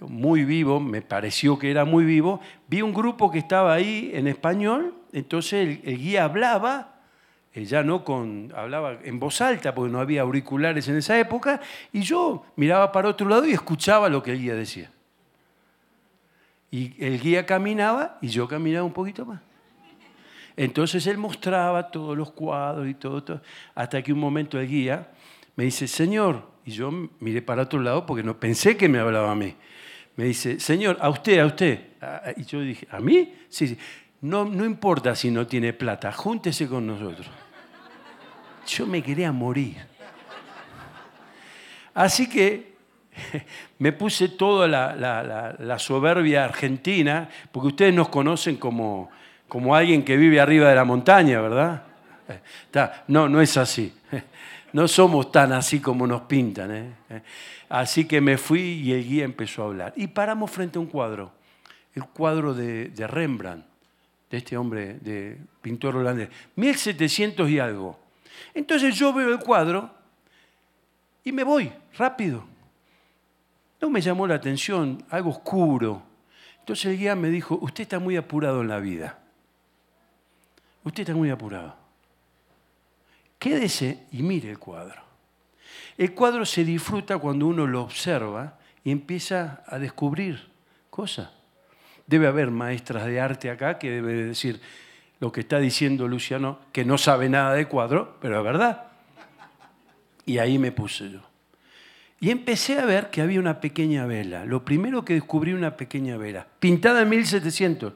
[0.01, 4.27] muy vivo, me pareció que era muy vivo, vi un grupo que estaba ahí en
[4.27, 6.95] español, entonces el, guía hablaba,
[7.53, 11.60] ya no con, hablaba en voz alta porque no había auriculares en esa época,
[11.91, 14.91] y yo miraba para otro lado y escuchaba lo que el guía decía.
[16.69, 19.41] Y el guía caminaba y yo caminaba un poquito más.
[20.55, 23.41] Entonces él mostraba todos los cuadros y todo, todo,
[23.73, 25.07] hasta que un momento el guía
[25.55, 29.31] me dice, Señor, y yo miré para otro lado porque no pensé que me hablaba
[29.31, 29.55] a mí
[30.17, 31.80] me dice, Señor, a usted, a usted.
[32.01, 33.36] Ah, ah, y yo dije, ¿a mí?
[33.49, 33.77] Sí, sí.
[34.21, 37.27] No, no importa si no tiene plata, júntese con nosotros.
[38.67, 39.77] Yo me quería morir.
[41.93, 42.73] Así que
[43.80, 49.12] me puse toda la, soberbia argentina, porque ustedes nos conocen como,
[49.47, 51.84] como alguien que vive arriba de la montaña, ¿verdad?
[53.08, 53.93] No, no es así.
[54.73, 56.71] No somos tan así como nos pintan.
[57.10, 57.21] ¿eh?
[57.69, 59.93] Así que me fui y el guía empezó a hablar.
[59.95, 61.32] Y paramos frente a un cuadro,
[61.93, 63.65] el cuadro de, Rembrandt,
[64.30, 67.99] de este hombre, de pintor holandés, 1700 y algo.
[68.53, 69.91] Entonces yo veo el cuadro
[71.23, 72.45] y me voy rápido.
[73.82, 76.03] No me llamó la atención, algo oscuro.
[76.60, 79.19] Entonces el guía me dijo, usted está muy apurado en la vida.
[80.84, 81.75] Usted está muy apurado.
[83.38, 85.07] Quédese y mire el cuadro.
[85.97, 90.47] El cuadro se disfruta cuando uno lo observa y empieza a descubrir
[90.89, 91.29] cosas.
[92.05, 94.62] Debe haber maestras de arte acá que debe decir
[95.19, 98.83] lo que está diciendo Luciano, que no sabe nada de cuadro, pero es verdad.
[100.25, 101.21] Y ahí me puse yo.
[102.19, 104.45] Y empecé a ver que había una pequeña vela.
[104.45, 107.93] Lo primero que descubrí una pequeña vela, pintada en 1700.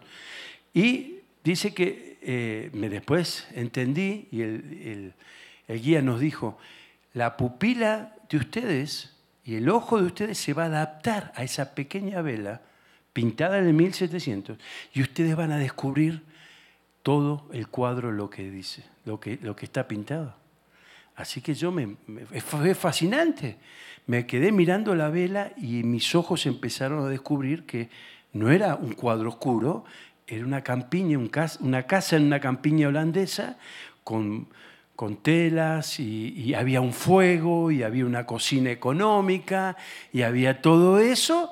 [0.73, 5.13] Y dice que eh, me después entendí y el
[5.67, 6.57] guía nos dijo,
[7.13, 11.73] la pupila de ustedes y el ojo de ustedes se va a adaptar a esa
[11.73, 12.61] pequeña vela
[13.13, 14.57] pintada en el 1700
[14.93, 16.23] y ustedes van a descubrir
[17.03, 20.35] todo el cuadro lo que dice, lo que, lo que está pintado.
[21.15, 21.97] Así que yo me,
[22.41, 23.57] fue fascinante.
[24.07, 27.89] Me quedé mirando la vela y mis ojos empezaron a descubrir que
[28.33, 29.83] no era un cuadro oscuro,
[30.25, 31.19] era una campiña,
[31.59, 33.57] una casa en una campiña holandesa
[34.03, 34.47] con
[35.01, 39.75] con telas y, había un fuego y había una cocina económica
[40.13, 41.51] y había todo eso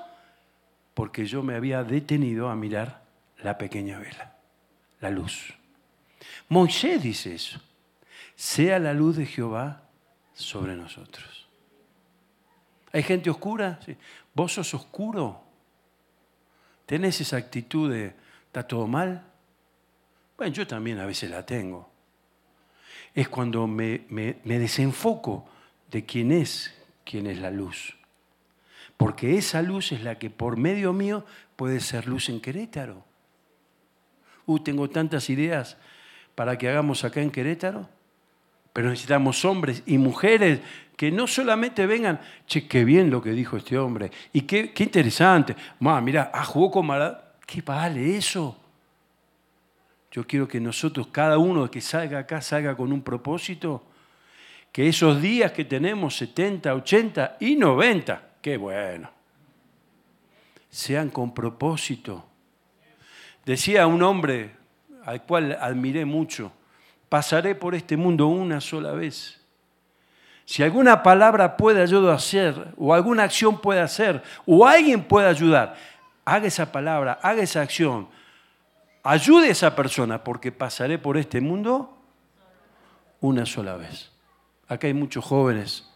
[0.94, 3.02] porque yo me había detenido a mirar
[3.42, 4.38] la pequeña vela,
[5.02, 5.52] la luz.
[6.48, 7.60] Moisés dice eso,
[8.36, 9.82] sea la luz de Jehová
[10.36, 11.48] sobre nosotros.
[12.94, 13.80] ¿Hay gente oscura?
[14.36, 15.42] ¿Vos sos oscuro?
[16.86, 18.14] ¿Tenés esa actitud de,
[18.46, 19.26] ¿está todo mal?
[20.38, 21.89] Bueno, yo también a veces la tengo
[23.20, 24.06] es cuando me,
[24.46, 25.46] desenfoco
[25.92, 27.98] de quién es, quién es la luz.
[28.96, 31.26] Porque esa luz es la que por medio mío
[31.58, 33.04] puede ser luz en Querétaro.
[34.46, 35.76] Uh, tengo tantas ideas
[36.34, 37.90] para que hagamos acá en Querétaro,
[38.72, 40.62] pero necesitamos hombres y mujeres
[40.96, 44.86] que no solamente vengan, che, qué bien lo que dijo este hombre, y qué, qué
[44.86, 48.58] interesante, ma, mira, ah, jugó con Maradona, ¿qué vale eso?
[50.12, 53.84] Yo quiero que nosotros, cada uno que salga acá, salga con un propósito.
[54.72, 59.10] Que esos días que tenemos, 70, 80 y 90, qué bueno,
[60.70, 62.26] sean con propósito.
[63.46, 64.56] Decía un hombre
[65.06, 66.52] al cual admiré mucho,
[67.08, 69.40] pasaré por este mundo una sola vez.
[70.46, 75.76] Si alguna palabra puede yo hacer, o alguna acción puede hacer, o alguien puede ayudar,
[76.26, 78.08] haga esa palabra, haga esa acción,
[79.04, 81.98] ayude a esa persona porque pasaré por este mundo
[83.22, 84.12] una sola vez.
[84.68, 85.90] Acá hay muchos jóvenes.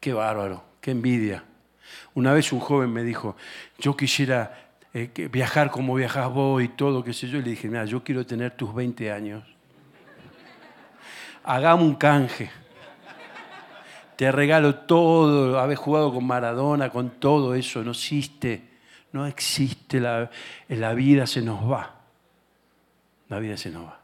[0.00, 1.44] Qué bárbaro, qué envidia.
[2.14, 3.36] Una vez un joven me dijo,
[3.78, 7.38] yo quisiera eh, viajar como viajas vos y todo, qué sé yo.
[7.38, 9.44] Y le dije, mira, yo quiero tener tus 20 años.
[11.44, 12.50] Hagamos un canje.
[14.16, 18.68] Te regalo todo, habés jugado con Maradona, con todo eso, no existe,
[19.12, 20.28] no existe, la,
[20.68, 21.97] la vida se nos va
[23.28, 24.00] la vida se nos va.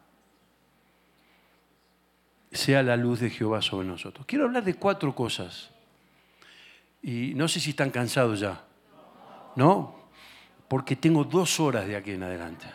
[2.52, 4.26] Sea la luz de Jehová sobre nosotros.
[4.26, 5.70] Quiero hablar de cuatro cosas.
[7.02, 8.62] Y no sé si están cansados ya.
[9.56, 9.96] ¿No?
[10.68, 12.66] Porque tengo dos horas de aquí en adelante.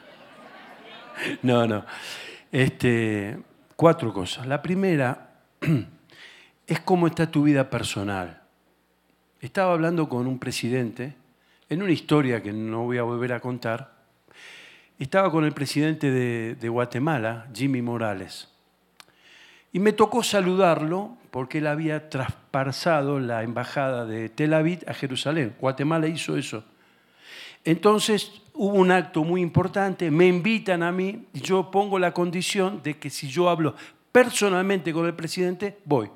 [1.41, 1.85] No, no.
[2.49, 3.37] Este,
[3.75, 4.47] cuatro cosas.
[4.47, 5.41] La primera
[6.67, 8.41] es cómo está tu vida personal.
[9.41, 11.15] Estaba hablando con un presidente
[11.67, 13.98] en una historia que no voy a volver a contar.
[14.99, 18.49] Estaba con el presidente de, Guatemala, Jimmy Morales.
[19.71, 25.55] Y me tocó saludarlo porque él había traspasado la embajada de Tel Aviv a Jerusalén.
[25.57, 26.65] Guatemala hizo eso.
[27.63, 32.83] Entonces hubo un acto muy importante, me invitan a mí y yo pongo la condición
[32.83, 33.75] de que si yo hablo
[34.11, 36.09] personalmente con el presidente, voy.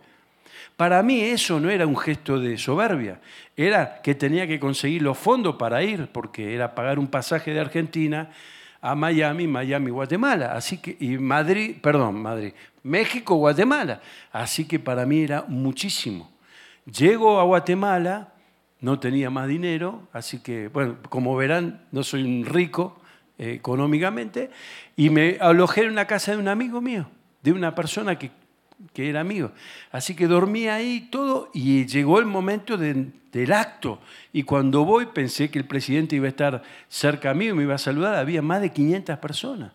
[0.75, 3.21] Para mí eso no era un gesto de soberbia,
[3.55, 7.61] era que tenía que conseguir los fondos para ir, porque era pagar un pasaje de
[7.61, 8.29] Argentina
[8.83, 10.51] a Miami, Miami, Guatemala.
[10.53, 12.51] Así que, y Madrid, perdón, Madrid,
[12.83, 14.01] México, Guatemala.
[14.29, 16.29] Así que para mí era muchísimo.
[16.85, 18.33] Llego a Guatemala,
[18.81, 22.99] no tenía más dinero, así que, bueno, como verán, no soy un rico
[23.37, 24.51] eh, económicamente,
[24.97, 27.07] y me alojé en una casa de un amigo mío,
[27.41, 28.31] de una persona que,
[28.93, 29.51] que era amigo.
[29.91, 33.99] Así que dormí ahí todo y llegó el momento del acto.
[34.31, 37.63] Y cuando voy pensé que el presidente iba a estar cerca a mí y me
[37.63, 39.71] iba a saludar, había más de 500 personas.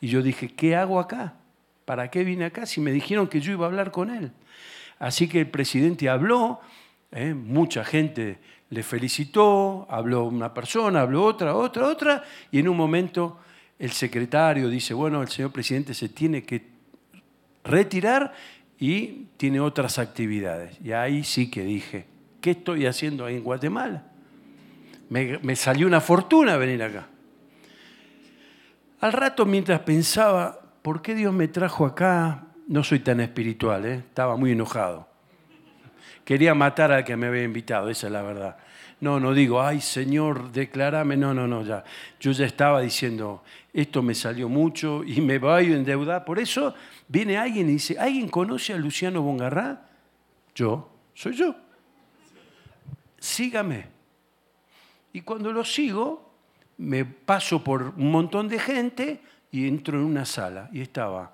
[0.00, 1.34] Y yo dije, ¿qué hago acá?
[1.84, 4.32] ¿Para qué vine acá si me dijeron que yo iba a hablar con él?
[4.98, 6.60] Así que el presidente habló
[7.12, 7.34] ¿eh?
[7.34, 8.38] Mucha gente
[8.70, 13.38] le felicitó, habló una persona, habló otra, otra, otra, y en un momento
[13.78, 16.71] el secretario dice, bueno, el señor presidente se tiene que
[17.64, 18.32] retirar
[18.78, 20.76] y tiene otras actividades.
[20.82, 22.06] Y ahí sí que dije,
[22.40, 24.04] ¿qué estoy haciendo ahí en Guatemala?
[25.08, 27.06] Me, salió una fortuna venir acá.
[29.00, 32.46] Al rato, mientras pensaba, ¿por qué Dios me trajo acá?
[32.66, 33.94] No soy tan espiritual, ¿eh?
[33.96, 35.08] estaba muy enojado.
[36.24, 38.56] Quería matar al que me había invitado, esa es la verdad.
[39.02, 41.16] No, no digo, ay Señor, declárame.
[41.16, 41.82] No, no, no, ya.
[42.20, 46.24] Yo ya estaba diciendo, esto me salió mucho y me voy a endeudar.
[46.24, 46.72] Por eso
[47.08, 49.88] viene alguien y dice, ¿alguien conoce a Luciano Bongarrá?
[50.54, 51.56] Yo, soy yo.
[53.18, 53.86] Sígame.
[55.12, 56.30] Y cuando lo sigo,
[56.78, 61.32] me paso por un montón de gente y entro en una sala y estaba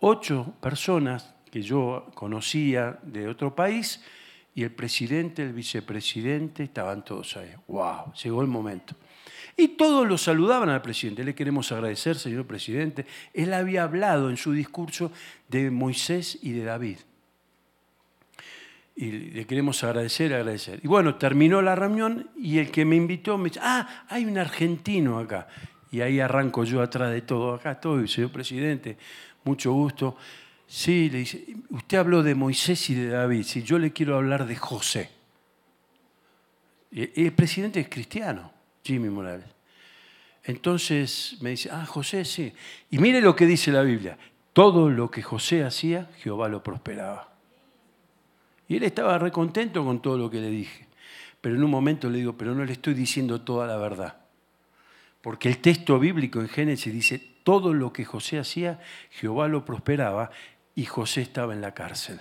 [0.00, 4.04] ocho personas que yo conocía de otro país
[4.56, 7.52] y el presidente, el vicepresidente, estaban todos ahí.
[7.68, 8.14] ¡Wow!
[8.24, 8.96] Llegó el momento.
[9.54, 11.24] Y todos lo saludaban al presidente.
[11.24, 13.04] Le queremos agradecer, señor presidente.
[13.34, 15.12] Él había hablado en su discurso
[15.48, 16.96] de Moisés y de David.
[18.94, 20.80] Y le queremos agradecer, agradecer.
[20.82, 24.38] Y bueno, terminó la reunión y el que me invitó me dice, ah, hay un
[24.38, 25.48] argentino acá.
[25.92, 27.52] Y ahí arranco yo atrás de todo.
[27.52, 28.96] Acá estoy, señor presidente,
[29.44, 30.16] mucho gusto.
[30.66, 34.46] Sí, le dice, usted habló de Moisés y de David, si yo le quiero hablar
[34.46, 35.10] de José.
[36.90, 38.52] El presidente es cristiano,
[38.82, 39.46] Jimmy Morales.
[40.44, 42.52] Entonces me dice, ah, José, sí.
[42.90, 44.16] Y mire lo que dice la Biblia,
[44.52, 47.32] todo lo que José hacía, Jehová lo prosperaba.
[48.68, 50.86] Y él estaba recontento con todo lo que le dije.
[51.40, 54.16] Pero en un momento le digo, pero no le estoy diciendo toda la verdad.
[55.20, 60.30] Porque el texto bíblico en Génesis dice, todo lo que José hacía, Jehová lo prosperaba
[60.76, 62.20] y José estaba en la cárcel.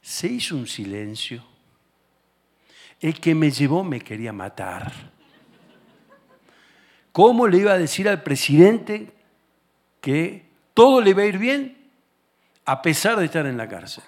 [0.00, 1.44] Se hizo un silencio.
[2.98, 4.90] El que me llevó me quería matar.
[7.12, 9.12] ¿Cómo le iba a decir al presidente
[10.00, 11.76] que todo le iba a ir bien
[12.64, 14.04] a pesar de estar en la cárcel?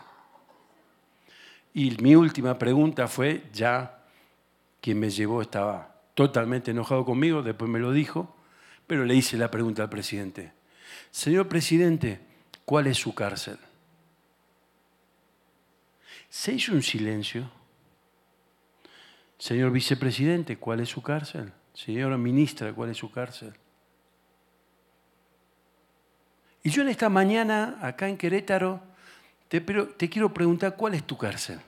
[1.74, 4.02] Y mi última pregunta fue, ya
[4.80, 8.34] quien me llevó estaba totalmente enojado conmigo, después me lo dijo,
[8.86, 10.52] pero le hice la pregunta al presidente.
[11.10, 12.27] Señor presidente,
[12.68, 13.58] ¿Cuál es su cárcel?
[16.28, 17.50] Se hizo un silencio.
[19.38, 21.50] Señor vicepresidente, ¿cuál es su cárcel?
[21.72, 23.54] Señora ministra, ¿cuál es su cárcel?
[26.62, 28.82] Y yo en esta mañana, acá en Querétaro,
[29.48, 31.62] te, te quiero preguntar, ¿cuál es tu cárcel?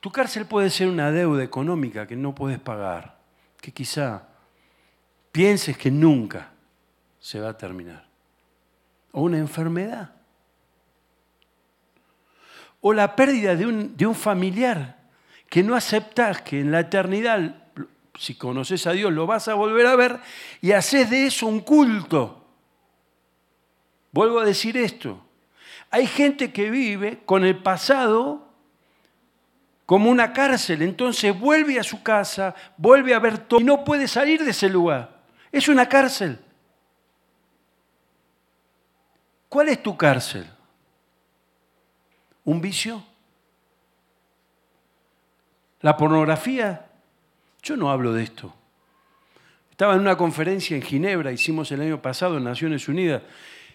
[0.00, 3.18] Tu cárcel puede ser una deuda económica que no puedes pagar,
[3.60, 4.26] que quizá
[5.32, 6.52] pienses que nunca
[7.20, 8.06] se va a terminar.
[9.12, 10.12] O una enfermedad.
[12.80, 14.98] O la pérdida de un, de un familiar
[15.48, 17.56] que no aceptas que en la eternidad,
[18.18, 20.20] si conoces a Dios, lo vas a volver a ver
[20.60, 22.46] y haces de eso un culto.
[24.12, 25.24] Vuelvo a decir esto.
[25.90, 28.46] Hay gente que vive con el pasado
[29.86, 34.06] como una cárcel, entonces vuelve a su casa, vuelve a ver todo y no puede
[34.06, 35.22] salir de ese lugar.
[35.50, 36.38] Es una cárcel.
[39.48, 40.46] ¿Cuál es tu cárcel?
[42.44, 43.02] ¿Un vicio?
[45.80, 46.86] ¿La pornografía?
[47.62, 48.54] Yo no hablo de esto.
[49.70, 53.22] Estaba en una conferencia en Ginebra, hicimos el año pasado en Naciones Unidas,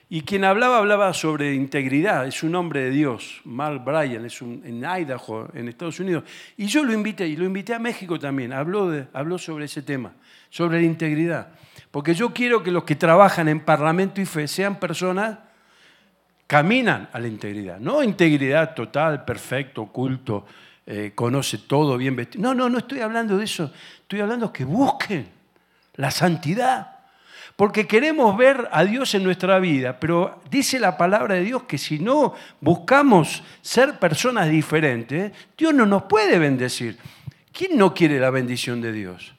[0.09, 4.61] y quien hablaba hablaba sobre integridad, es un hombre de Dios, Mark Bryan, es un,
[4.65, 6.25] en Idaho, en Estados Unidos.
[6.57, 10.13] Y yo lo invité, y lo invité a México también, habló, habló sobre ese tema,
[10.49, 11.53] sobre la integridad.
[11.89, 15.39] Porque yo quiero que los que trabajan en Parlamento y Fe sean personas
[16.47, 17.79] caminan a la integridad.
[17.79, 20.45] No integridad total, perfecto, oculto,
[20.85, 22.41] eh, conoce todo, bien vestido.
[22.43, 23.71] No, no, no estoy hablando de eso.
[24.01, 25.27] Estoy hablando que busquen
[25.95, 26.89] la santidad.
[27.55, 31.77] Porque queremos ver a Dios en nuestra vida, pero dice la palabra de Dios que
[31.77, 36.97] si no buscamos ser personas diferentes, Dios no nos puede bendecir.
[37.51, 39.35] ¿Quién no quiere la bendición de Dios?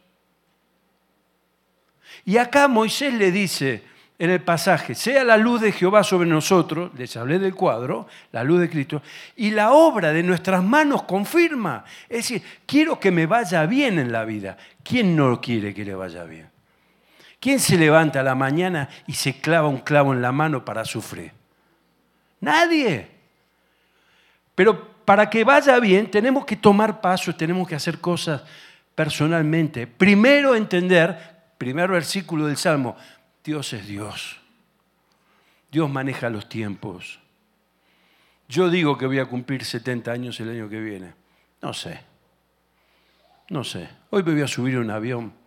[2.25, 3.83] Y acá Moisés le dice
[4.19, 8.45] en el pasaje, sea la luz de Jehová sobre nosotros, les hablé del cuadro, la
[8.45, 9.03] luz de Cristo,
[9.37, 11.85] y la obra de nuestras manos confirma.
[12.09, 14.57] Es decir, quiero que me vaya bien en la vida.
[14.85, 16.49] ¿Quién no quiere que le vaya bien?
[17.41, 20.85] ¿Quién se levanta a la mañana y se clava un clavo en la mano para
[20.85, 21.33] sufrir?
[22.41, 23.09] Nadie.
[24.55, 28.43] Pero para que vaya bien tenemos que tomar pasos, tenemos que hacer cosas
[28.95, 29.87] personalmente.
[29.87, 31.19] Primero entender,
[31.59, 32.97] primer versículo del Salmo,
[33.45, 34.41] Dios es Dios.
[35.71, 37.21] Dios maneja los tiempos.
[38.49, 41.15] Yo digo que voy a cumplir 70 años el año que viene.
[41.63, 42.01] No sé.
[43.51, 43.89] No sé.
[44.11, 45.45] Hoy me voy a subir a un avión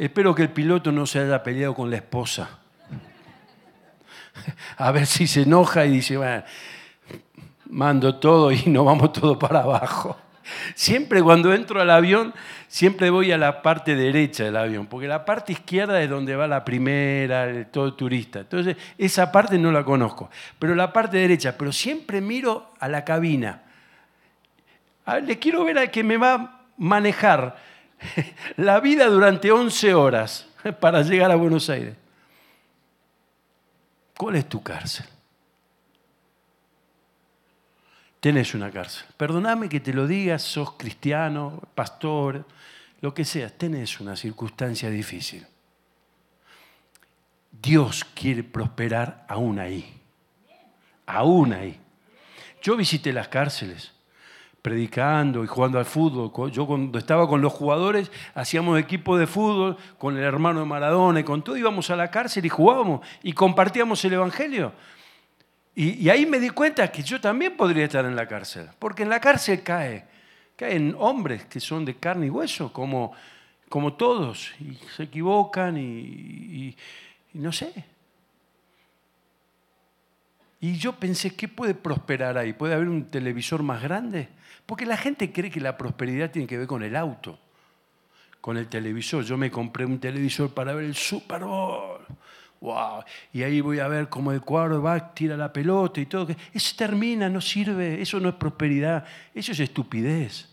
[0.00, 2.58] Espero que el piloto no se haya peleado con la esposa.
[4.78, 6.42] A ver si se enoja y dice, bueno,
[7.66, 10.18] mando todo y nos vamos todo para abajo.
[10.74, 12.34] Siempre cuando entro al avión,
[12.68, 16.46] siempre voy a la parte derecha del avión, porque la parte izquierda es donde va
[16.46, 18.40] la primera, todo turista.
[18.40, 23.04] Entonces, esa parte no la conozco, pero la parte derecha, pero siempre miro a la
[23.04, 23.62] cabina.
[25.22, 27.56] le quiero ver al que me va a manejar
[28.56, 30.48] la vida durante 11 horas
[30.80, 31.94] para llegar a Buenos Aires.
[34.16, 35.06] ¿Cuál es tu cárcel?
[38.20, 39.06] Tenés una cárcel.
[39.16, 42.44] Perdóname que te lo digas, sos cristiano, pastor,
[43.00, 45.46] lo que seas, tenés una circunstancia difícil.
[47.50, 50.00] Dios quiere prosperar aún ahí.
[51.06, 51.80] Aún ahí.
[52.62, 53.92] Yo visité las cárceles
[54.60, 56.50] predicando y jugando al fútbol.
[56.52, 61.20] Yo cuando estaba con los jugadores hacíamos equipo de fútbol con el hermano de Maradona
[61.20, 64.72] y con todo, íbamos a la cárcel y jugábamos y compartíamos el Evangelio.
[65.82, 69.08] Y, ahí me di cuenta que yo también podría estar en la cárcel, porque en
[69.08, 70.04] la cárcel cae,
[70.54, 73.14] caen hombres que son de carne y hueso, como,
[73.66, 76.76] como todos, y se equivocan y
[77.32, 77.72] no sé.
[80.60, 82.52] Y yo pensé, ¿qué puede prosperar ahí?
[82.52, 84.28] ¿Puede haber un televisor más grande?
[84.66, 87.38] Porque la gente cree que la prosperidad tiene que ver con el auto,
[88.42, 89.24] con el televisor.
[89.24, 91.99] Yo me compré un televisor para ver el Super Bowl.
[92.60, 93.04] ¡Wow!
[93.32, 96.28] Y ahí voy a ver cómo el quarterback tira la pelota y todo.
[96.52, 100.48] Eso termina, no sirve, eso no es prosperidad, eso es estupidez.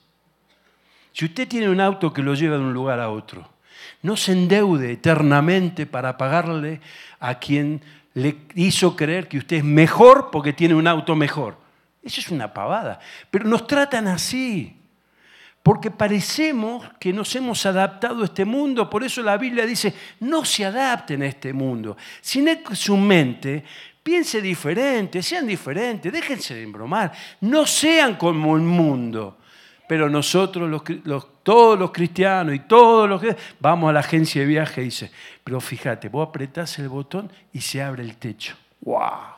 [1.12, 3.50] Si usted tiene un auto que lo lleva de un lugar a otro,
[4.04, 6.80] no se endeude eternamente para pagarle
[7.20, 7.82] a quien
[8.14, 11.58] le hizo creer que usted es mejor porque tiene un auto mejor.
[12.02, 13.00] Eso es una pavada.
[13.30, 14.78] Pero nos tratan así.
[15.68, 18.90] Porque parecemos que nos hemos adaptado a este mundo.
[18.90, 21.98] Por eso la Biblia dice, no se adapten a este mundo.
[22.22, 23.66] Sin su mente,
[24.02, 27.12] piense diferente, sean diferentes, déjense de embromar.
[27.42, 29.40] No sean como el mundo.
[29.90, 30.84] Pero nosotros,
[31.44, 35.12] todos los cristianos y todos los que vamos a la agencia de viaje y dice,
[35.44, 38.56] pero fíjate, vos apretás el botón y se abre el techo.
[38.80, 39.36] ¡Wow!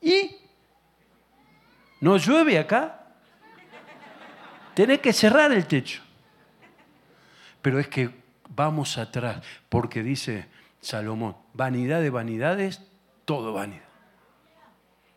[0.00, 0.36] Y
[2.00, 2.99] no llueve acá.
[4.74, 6.02] Tenés que cerrar el techo.
[7.62, 8.10] Pero es que
[8.48, 10.46] vamos atrás, porque dice
[10.80, 12.82] Salomón, vanidad de vanidades,
[13.24, 13.84] todo vanidad.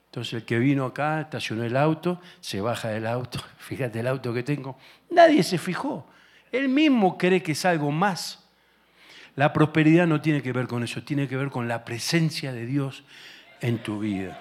[0.06, 4.34] Entonces el que vino acá, estacionó el auto, se baja del auto, fíjate el auto
[4.34, 4.78] que tengo,
[5.10, 6.08] nadie se fijó.
[6.52, 8.40] Él mismo cree que es algo más.
[9.36, 12.68] La prosperidad no tiene que ver con eso, tiene que ver con la presencia de
[12.68, 13.04] Dios
[13.62, 14.40] en tu vida.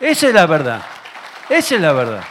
[0.00, 0.82] Esa es la verdad.
[1.48, 2.24] Esa es la verdad.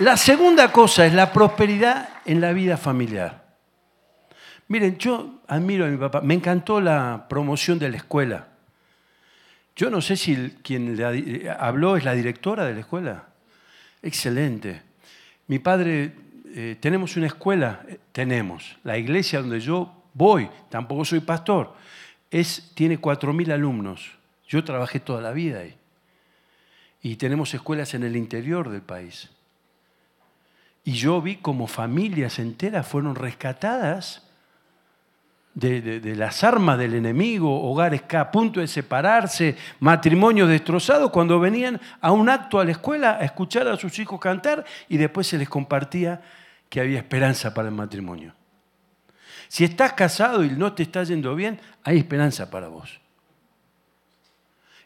[0.00, 3.48] La segunda cosa es la prosperidad en la vida familiar.
[4.68, 6.20] Miren, yo admiro a mi papá.
[6.20, 8.46] Me encantó la promoción de la escuela.
[9.74, 13.26] Yo no sé si quien le habló es la directora de la escuela.
[14.00, 14.82] Excelente.
[15.48, 16.12] Mi padre,
[16.54, 18.76] eh, tenemos una escuela, eh, tenemos.
[18.84, 21.74] La iglesia donde yo voy, tampoco soy pastor,
[22.30, 24.12] es, tiene 4.000 alumnos.
[24.46, 25.74] Yo trabajé toda la vida ahí.
[27.02, 29.30] Y tenemos escuelas en el interior del país.
[30.88, 34.22] Y yo vi como familias enteras fueron rescatadas
[35.52, 42.10] de, las armas del enemigo, hogares a punto de separarse, matrimonios destrozados, cuando venían a
[42.10, 45.50] un acto a la escuela a escuchar a sus hijos cantar y después se les
[45.50, 46.22] compartía
[46.70, 48.32] que había esperanza para el matrimonio.
[49.48, 52.98] Si estás casado y no te está yendo bien, hay esperanza para vos.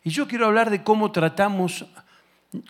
[0.02, 1.86] Y yo quiero hablar de cómo tratamos,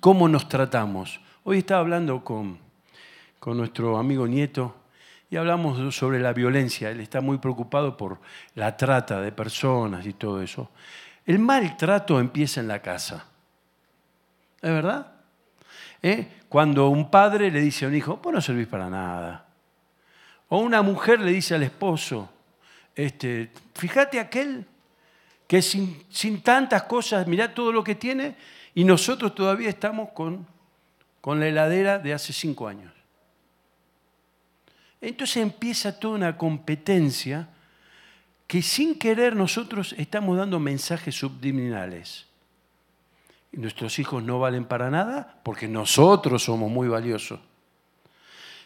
[0.03, 1.19] cómo nos tratamos.
[1.45, 2.59] Hoy estaba hablando con,
[3.43, 4.73] con nuestro amigo Nieto
[5.29, 6.93] y hablamos sobre la violencia.
[6.93, 8.21] Él está muy preocupado por
[8.55, 10.71] la trata de personas y todo eso.
[11.27, 13.27] El maltrato empieza en la casa.
[14.61, 15.09] ¿Es verdad?
[16.01, 16.43] ¿Eh?
[16.49, 19.45] Cuando un padre le dice a un hijo, vos no servís para nada.
[20.49, 22.31] O una mujer le dice al esposo,
[22.95, 24.65] este, fíjate aquel
[25.49, 28.37] que sin, sin tantas cosas, mirá todo lo que tiene,
[28.73, 30.47] y nosotros todavía estamos con,
[31.21, 33.02] con la heladera de hace cinco años.
[35.03, 37.49] Entonces empieza toda una competencia
[38.47, 42.27] que sin querer nosotros estamos dando mensajes subliminales.
[43.51, 47.41] nuestros hijos no valen para nada porque nosotros somos muy valiosos.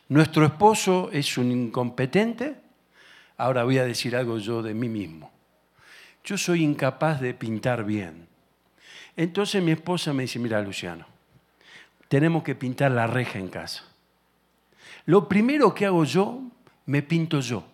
[0.09, 2.57] Nuestro esposo es un incompetente.
[3.39, 5.33] Ahora voy a decir algo yo de mí mismo.
[6.23, 8.29] Yo soy incapaz de pintar bien.
[9.17, 11.07] Entonces mi esposa me dice, mira Luciano,
[12.09, 13.96] tenemos que pintar la reja en casa.
[15.07, 16.43] Lo primero que hago yo,
[16.87, 17.65] me pinto yo.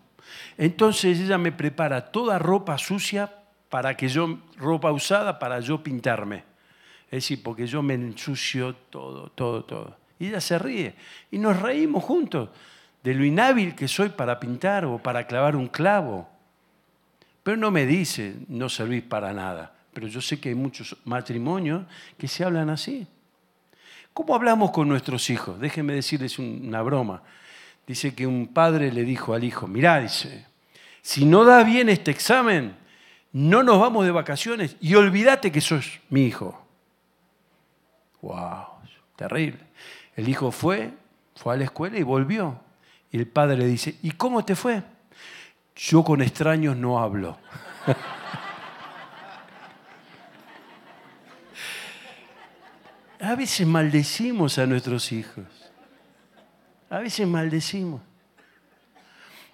[0.57, 3.31] Entonces ella me prepara toda ropa sucia
[3.69, 6.43] para que yo, ropa usada para yo pintarme.
[7.05, 9.97] Es decir, porque yo me ensucio todo, todo, todo.
[10.19, 10.95] Y ella se ríe.
[11.31, 12.49] Y nos reímos juntos
[13.03, 16.29] de lo inhábil que soy para pintar o para clavar un clavo.
[17.43, 19.75] Pero no me dice, no servís para nada.
[19.93, 21.85] Pero yo sé que hay muchos matrimonios
[22.17, 23.05] que se hablan así.
[24.13, 25.59] ¿Cómo hablamos con nuestros hijos?
[25.59, 27.23] Déjenme decirles una broma.
[27.87, 30.45] Dice que un padre le dijo al hijo, mirá, dice,
[31.01, 32.75] si no da bien este examen,
[33.33, 36.63] no nos vamos de vacaciones y olvídate que sos mi hijo.
[38.21, 38.65] ¡Wow!
[39.15, 39.59] Terrible.
[40.15, 40.91] El hijo fue,
[41.35, 42.59] fue a la escuela y volvió.
[43.11, 44.81] Y el padre le dice, ¿y cómo te fue?
[45.75, 47.37] Yo con extraños no hablo.
[53.23, 55.45] A veces maldecimos a nuestros hijos.
[56.89, 58.01] A veces maldecimos.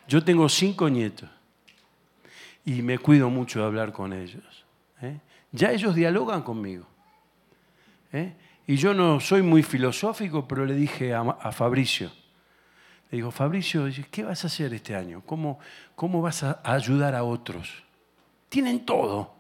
[0.08, 1.30] Yo tengo cinco nietos
[2.66, 4.66] y me cuido mucho de hablar con ellos.
[5.04, 5.20] ¿eh?
[5.52, 6.88] Ya ellos dialogan conmigo.
[8.12, 8.34] ¿eh?
[8.66, 12.12] Y yo no soy muy filosófico, pero le dije a, Fabricio,
[13.12, 15.22] le digo, Fabricio, ¿qué vas a hacer este año?
[15.28, 15.60] ¿Cómo,
[15.96, 17.84] cómo vas a ayudar a otros?
[18.50, 19.36] Tienen todo.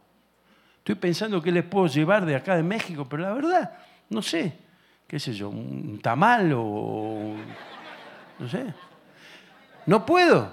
[0.78, 4.53] Estoy pensando que les puedo llevar de acá de México, pero la verdad, no sé,
[5.07, 7.36] qué sé yo, un tamal o...
[8.39, 8.74] no sé.
[9.86, 10.51] No puedo.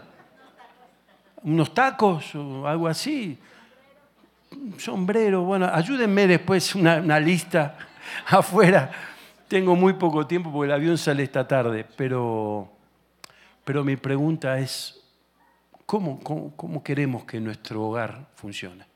[1.43, 3.39] Unos tacos o algo así.
[4.53, 7.77] Un sombrero, bueno, ayúdenme después una, lista
[8.27, 8.91] afuera.
[9.49, 12.69] Tengo muy poco tiempo porque el avión sale esta tarde, pero,
[13.65, 15.05] pero mi pregunta es,
[15.85, 18.96] ¿cómo, cómo queremos que nuestro hogar funcione?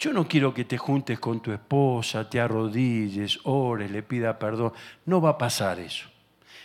[0.00, 4.72] Yo no quiero que te juntes con tu esposa, te arrodilles, ores, le pida perdón.
[5.04, 6.08] No va a pasar eso.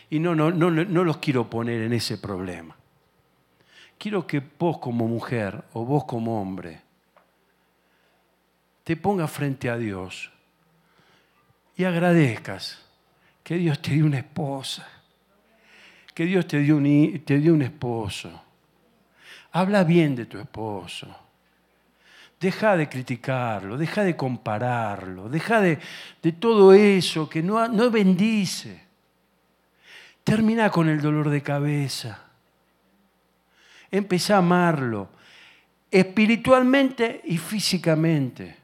[0.09, 2.77] Y no, no, no, no los quiero poner en ese problema.
[3.97, 6.81] Quiero que vos como mujer o vos como hombre
[8.85, 10.31] te pongas frente a Dios
[11.75, 12.85] y agradezcas
[13.43, 14.87] que Dios te dio una esposa,
[16.13, 18.43] que Dios te dio un, te dio un esposo.
[19.51, 21.24] Habla bien de tu esposo
[22.39, 25.79] Deja de criticarlo, deja de compararlo, deja de,
[26.39, 28.83] todo eso que no, no bendice.
[30.23, 32.19] Termina con el dolor de cabeza.
[33.89, 35.09] Empezá a amarlo,
[35.89, 38.57] espiritualmente y físicamente.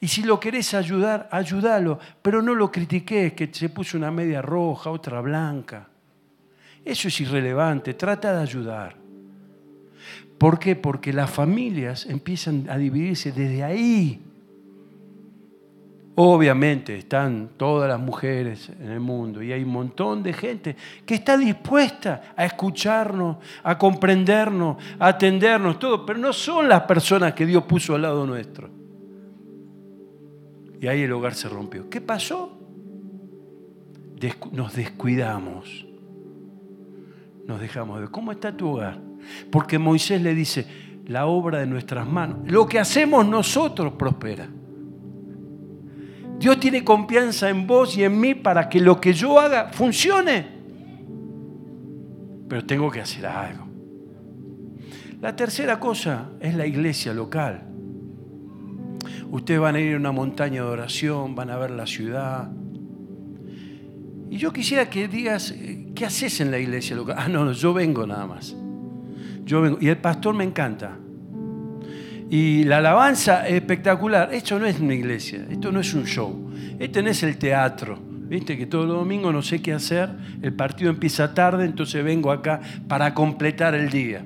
[0.00, 4.42] Y si lo querés ayudar, ayúdalo, pero no lo critiques que se puso una media
[4.42, 5.88] roja, otra blanca.
[6.84, 8.96] Eso es irrelevante, trata de ayudar.
[10.38, 10.76] ¿Por qué?
[10.76, 14.22] Porque las familias empiezan a dividirse desde ahí.
[16.20, 20.74] Obviamente están todas las mujeres en el mundo y hay un montón de gente
[21.06, 27.34] que está dispuesta a escucharnos, a comprendernos, a atendernos, todo, pero no son las personas
[27.34, 28.68] que Dios puso al lado nuestro.
[30.80, 31.88] Y ahí el hogar se rompió.
[31.88, 32.58] ¿Qué pasó?
[34.50, 35.86] Nos descuidamos.
[37.46, 38.08] Nos dejamos de...
[38.08, 39.07] ¿Cómo está tu hogar?
[39.50, 40.66] Porque Moisés le dice,
[41.06, 44.48] la obra de nuestras manos, lo que hacemos nosotros prospera.
[46.38, 50.46] Dios tiene confianza en vos y en mí para que lo que yo haga funcione.
[52.48, 53.66] Pero tengo que hacer algo.
[55.20, 57.64] La tercera cosa es la iglesia local.
[59.30, 62.50] Ustedes van a ir a una montaña de oración, van a ver la ciudad.
[64.30, 67.16] Y yo quisiera que digas, eh, ¿qué haces en la iglesia local?
[67.18, 68.54] Ah, no, yo vengo nada más.
[69.48, 69.78] Yo vengo.
[69.80, 70.98] Y el pastor me encanta.
[72.28, 74.28] Y la alabanza es espectacular.
[74.32, 76.52] Esto no es una iglesia, esto no es un show.
[76.78, 77.98] Este no es el teatro.
[78.28, 80.10] Viste que todo el domingo no sé qué hacer,
[80.42, 84.22] el partido empieza tarde, entonces vengo acá para completar el día.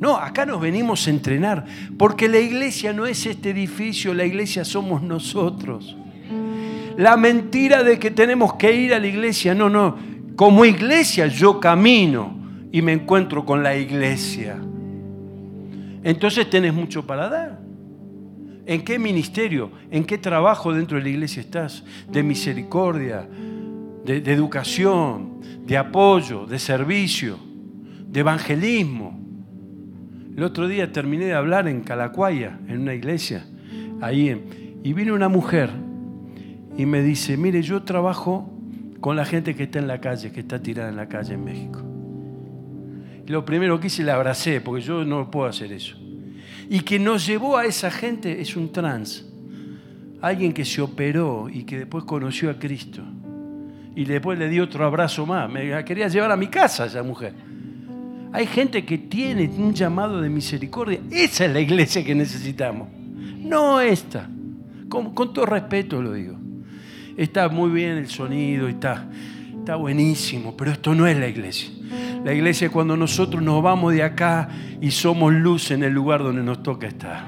[0.00, 1.64] No, acá nos venimos a entrenar,
[1.96, 5.96] porque la iglesia no es este edificio, la iglesia somos nosotros.
[6.96, 9.96] La mentira de que tenemos que ir a la iglesia, no, no.
[10.34, 14.56] Como iglesia yo camino y me encuentro con la iglesia.
[16.02, 17.60] Entonces tenés mucho para dar.
[18.66, 21.84] ¿En qué ministerio, en qué trabajo dentro de la iglesia estás?
[22.10, 23.26] De misericordia,
[24.04, 27.38] de, educación, de apoyo, de servicio,
[28.08, 29.20] de evangelismo.
[30.36, 33.44] El otro día terminé de hablar en Calacuaya, en una iglesia,
[34.00, 35.70] ahí, y vino una mujer
[36.76, 38.52] y me dice, mire, yo trabajo
[39.00, 41.44] con la gente que está en la calle, que está tirada en la calle en
[41.44, 41.85] México.
[43.26, 45.96] Y lo primero que hice, la abracé, porque yo no puedo hacer eso.
[46.68, 49.24] Y que nos llevó a esa gente es un trans,
[50.20, 53.02] alguien que se operó y que después conoció a Cristo.
[53.94, 55.50] Y después le dio otro abrazo más.
[55.50, 57.32] Me quería llevar a mi casa esa mujer.
[58.32, 61.00] Hay gente que tiene un llamado de misericordia.
[61.10, 62.88] Esa es la iglesia que necesitamos.
[63.38, 64.28] No esta.
[64.88, 66.36] Con, todo respeto lo digo.
[67.16, 69.08] Está muy bien el sonido, está,
[69.58, 71.70] está buenísimo, pero esto no es la iglesia.
[72.26, 74.48] La iglesia es cuando nosotros nos vamos de acá
[74.80, 77.24] y somos luz en el lugar donde nos toca estar.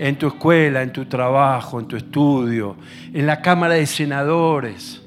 [0.00, 2.76] En tu escuela, en tu trabajo, en tu estudio,
[3.14, 5.00] en la Cámara de Senadores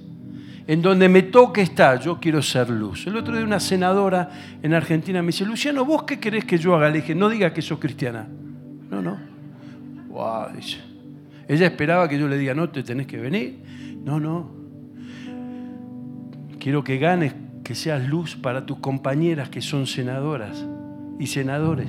[0.66, 3.06] en donde me toque estar, yo quiero ser luz.
[3.06, 4.30] El otro día una senadora
[4.62, 6.88] en Argentina me dice, Luciano, ¿vos qué querés que yo haga?
[6.88, 8.26] Le dije, no diga que sos cristiana.
[8.90, 9.20] No, no.
[10.08, 10.78] Wow, dice.
[11.50, 13.60] Ella esperaba que yo le diga, no, te tenés que venir.
[14.02, 14.50] No, no.
[16.58, 17.34] Quiero que ganes,
[17.64, 20.66] que seas luz para tus compañeras que son senadoras
[21.20, 21.88] y senadores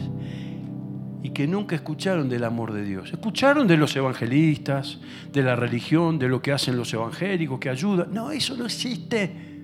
[1.22, 3.10] y que nunca escucharon del amor de Dios.
[3.10, 5.00] Escucharon de los evangelistas,
[5.32, 8.12] de la religión, de lo que hacen los evangélicos, que ayudan.
[8.12, 9.54] No, eso no existe.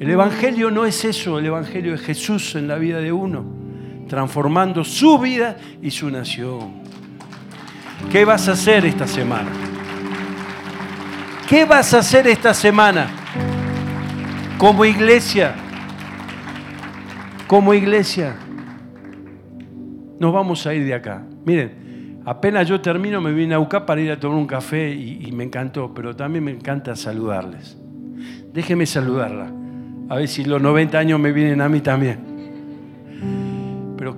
[0.00, 3.44] El Evangelio no es eso, el Evangelio es Jesús en la vida de uno,
[4.08, 6.82] transformando su vida y su nación.
[8.10, 9.52] ¿Qué vas a hacer esta semana?
[11.48, 13.21] ¿Qué vas a hacer esta semana
[14.62, 15.56] como iglesia?
[17.48, 18.36] Como iglesia
[20.20, 21.26] nos vamos a ir de acá.
[21.44, 25.32] Miren, apenas yo termino me vine a buscar para ir a tomar un café y,
[25.32, 27.76] me encantó, pero también me encanta saludarles.
[28.52, 29.52] Déjenme saludarla.
[30.08, 32.20] A ver si los 90 años me vienen a mí también.
[33.98, 34.14] Pero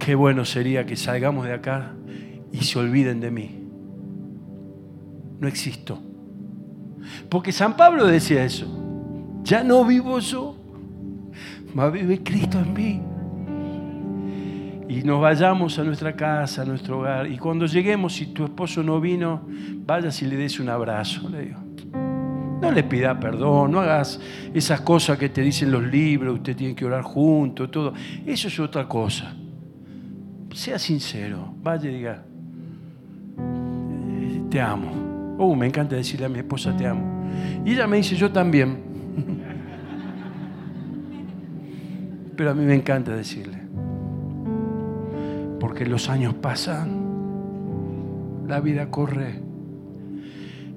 [0.00, 1.92] qué bueno sería que salgamos de acá
[2.50, 3.68] y se olviden de mí.
[5.38, 6.02] No existo.
[7.28, 8.83] Porque San Pablo decía eso.
[9.44, 10.56] Ya no vivo yo,
[11.74, 13.00] más vive Cristo en mí
[14.88, 17.26] y nos vayamos a nuestra casa, a nuestro hogar.
[17.30, 19.42] Y cuando lleguemos, si tu esposo no vino,
[19.84, 21.58] vayas y le des un abrazo, le digo.
[22.60, 24.20] No le pida perdón, no hagas
[24.54, 27.92] esas cosas que te dicen los libros, usted tiene que orar junto, todo.
[28.24, 29.34] Eso es otra cosa.
[30.54, 32.22] Sea sincero, vaya y diga,
[33.38, 35.36] eh, te amo.
[35.38, 37.28] Oh, me encanta decirle a mi esposa te amo.
[37.64, 38.93] Y ella me dice, yo también.
[42.36, 43.64] Pero a mí me encanta decirle
[45.64, 46.90] porque los años pasan,
[48.46, 49.40] la vida corre.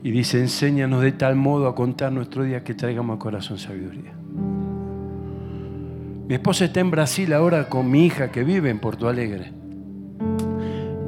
[0.01, 4.13] Y dice, enséñanos de tal modo a contar nuestro día que traigamos al corazón sabiduría.
[6.27, 9.51] Mi esposa está en Brasil ahora con mi hija que vive en Porto Alegre.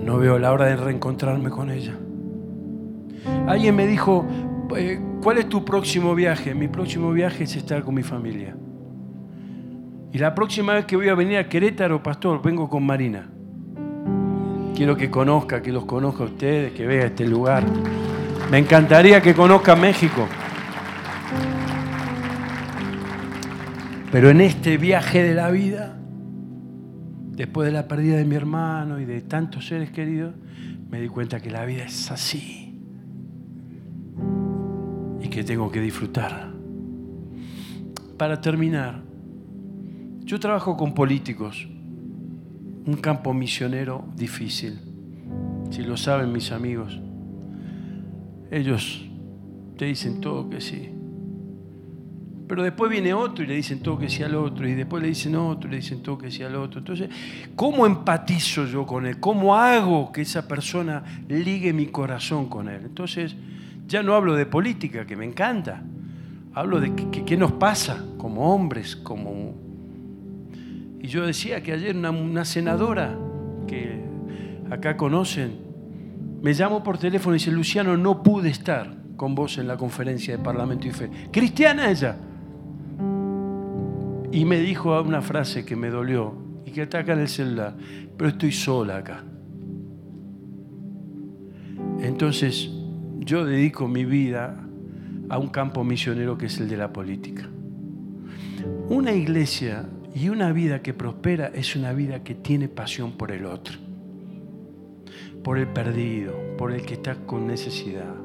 [0.03, 1.97] No veo la hora de reencontrarme con ella.
[3.47, 4.25] Alguien me dijo,
[4.75, 6.53] eh, ¿cuál es tu próximo viaje?
[6.53, 8.57] Mi próximo viaje es estar con mi familia.
[10.11, 13.29] Y la próxima vez que voy a venir a Querétaro, pastor, vengo con Marina.
[14.75, 17.63] Quiero que conozca, que los conozca a ustedes, que vea este lugar.
[18.49, 20.27] Me encantaría que conozca México.
[24.11, 25.95] Pero en este viaje de la vida,
[27.33, 30.33] después de la pérdida de mi hermano y de tantos seres queridos,
[30.89, 32.81] me di cuenta que la vida es así
[35.21, 36.51] y que tengo que disfrutar.
[38.17, 39.08] Para terminar,
[40.29, 41.67] yo trabajo con políticos
[42.85, 44.79] un campo misionero difícil,
[45.71, 46.99] si lo saben mis amigos.
[48.51, 49.09] ellos
[49.75, 50.91] te dicen todo que sí.
[52.47, 55.09] Pero después viene otro y le dicen todo que sí al otro, y después le
[55.09, 56.77] dicen otro y le dicen todo que sí al otro.
[56.77, 57.09] Entonces,
[57.55, 59.19] ¿cómo empatizo yo con él?
[59.19, 62.81] ¿Cómo hago que esa persona ligue mi corazón con él?
[62.85, 63.35] Entonces,
[63.87, 65.81] ya no hablo de política, que me encanta.
[66.53, 69.68] Hablo de qué nos pasa como hombres, como...
[70.99, 73.17] Y yo decía que ayer una, senadora
[73.67, 74.03] que
[74.69, 75.57] acá conocen,
[76.41, 80.37] me llamó por teléfono y dice, Luciano, no pude estar con vos en la conferencia
[80.37, 81.09] de Parlamento y Fe.
[81.31, 82.17] Cristiana ella.
[84.31, 86.35] Y me dijo una frase que me dolió
[86.65, 87.75] y que acá en el celular,
[88.15, 89.23] pero estoy sola acá.
[92.01, 92.69] Entonces
[93.19, 94.55] yo dedico mi vida
[95.29, 97.47] a un campo misionero que es el de la política.
[98.89, 103.45] Una iglesia y una vida que prospera es una vida que tiene pasión por el
[103.45, 103.77] otro,
[105.43, 108.15] por el perdido, por el que está con necesidad.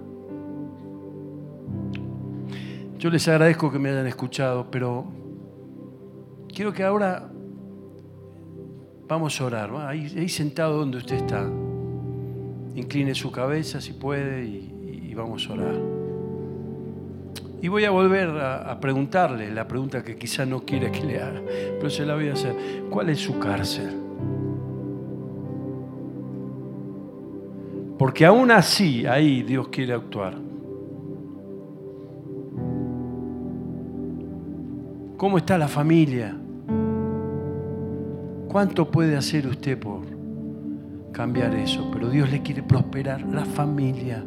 [2.99, 5.25] Yo les agradezco que me hayan escuchado, pero
[6.55, 7.29] Quiero que ahora
[9.09, 9.73] vamos a orar.
[9.89, 11.51] Ahí, sentado donde usted está.
[12.77, 15.94] Incline su cabeza si puede y, vamos a orar.
[17.65, 21.41] Y voy a volver a, preguntarle la pregunta que quizá no quiere que le haga,
[21.79, 22.55] pero se la voy a hacer.
[22.91, 23.91] ¿Cuál es su cárcel?
[27.99, 30.35] Porque aún así, ahí Dios quiere actuar.
[35.17, 36.37] ¿Cómo está la familia?
[38.47, 40.03] ¿Cuánto puede hacer usted por
[41.13, 41.91] cambiar eso?
[41.95, 44.23] Pero Dios le quiere prosperar la familia.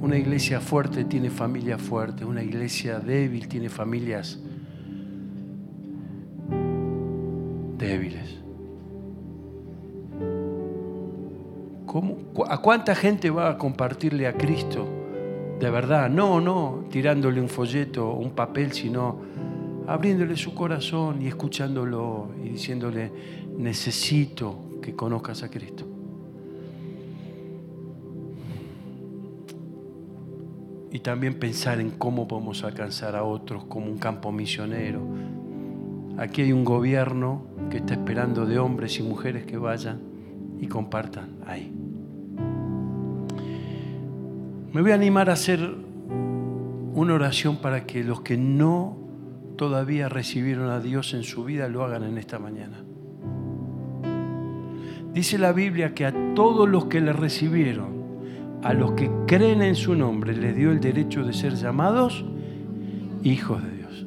[0.00, 4.38] Una iglesia fuerte tiene familia fuerte, una iglesia débil tiene familias
[7.80, 8.36] débiles.
[12.48, 14.86] ¿A cuánta gente va a compartirle a Cristo?
[15.58, 19.18] De verdad, no, no tirándole un folleto un papel, sino
[19.86, 23.10] abriéndole su corazón y escuchándolo y diciéndole,
[23.58, 25.89] necesito que conozcas a Cristo.
[30.90, 35.02] Y también pensar en cómo podemos alcanzar a otros como un campo misionero.
[36.18, 40.00] Aquí hay un gobierno que está esperando de hombres y mujeres que vayan
[40.58, 41.72] y compartan ahí.
[44.72, 45.60] Me voy a animar a hacer
[46.94, 48.96] una oración para que los que no
[49.56, 52.84] todavía recibieron a Dios en su vida lo hagan en esta mañana.
[55.12, 57.99] Dice la Biblia que a todos los que le recibieron,
[58.62, 62.24] a los que creen en su nombre, les dio el derecho de ser llamados
[63.22, 64.06] hijos de Dios.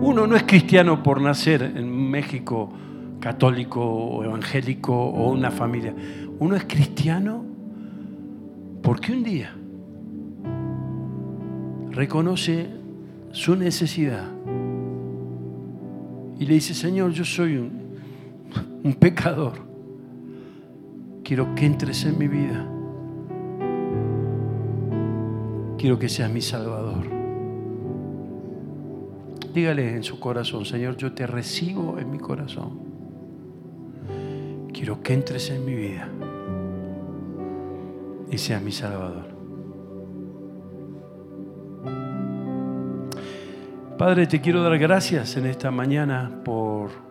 [0.00, 2.72] Uno no es cristiano por nacer en México
[3.20, 5.94] católico o evangélico o una familia.
[6.38, 7.44] Uno es cristiano
[8.82, 9.54] porque un día
[11.90, 12.68] reconoce
[13.32, 14.28] su necesidad
[16.38, 17.72] y le dice, Señor, yo soy un,
[18.82, 19.54] un pecador.
[21.24, 22.75] Quiero que entres en mi vida.
[25.78, 27.04] Quiero que seas mi Salvador.
[29.52, 32.80] Dígale en su corazón, Señor, yo te recibo en mi corazón.
[34.72, 36.08] Quiero que entres en mi vida
[38.30, 39.34] y seas mi Salvador.
[43.96, 47.06] Padre, te quiero dar gracias en esta mañana por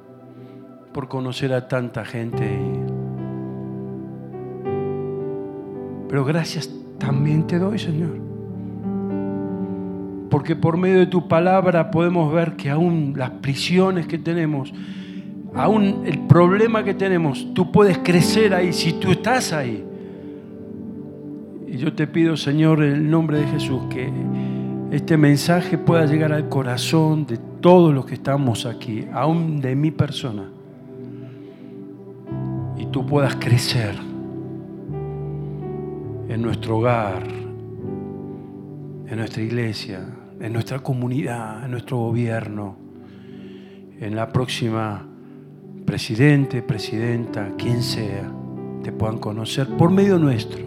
[0.95, 2.57] por conocer a tanta gente.
[6.07, 8.24] Pero gracias también te doy, Señor.
[10.35, 14.73] Porque por medio de tu palabra podemos ver que aún las prisiones que tenemos,
[15.53, 19.81] aún el problema que tenemos, tú puedes crecer ahí si tú estás ahí.
[21.67, 24.11] Y yo te pido, Señor, en el nombre de Jesús, que
[24.91, 29.91] este mensaje pueda llegar al corazón de todos los que estamos aquí, aún de mi
[29.91, 30.49] persona
[32.95, 33.93] tú puedas crecer
[36.29, 37.23] en nuestro hogar,
[39.05, 40.14] en nuestra iglesia,
[40.45, 42.77] en nuestra comunidad, en nuestro gobierno,
[43.99, 45.03] en la próxima
[45.87, 48.31] presidente, presidenta, quien sea,
[48.83, 50.63] te puedan conocer por medio nuestro.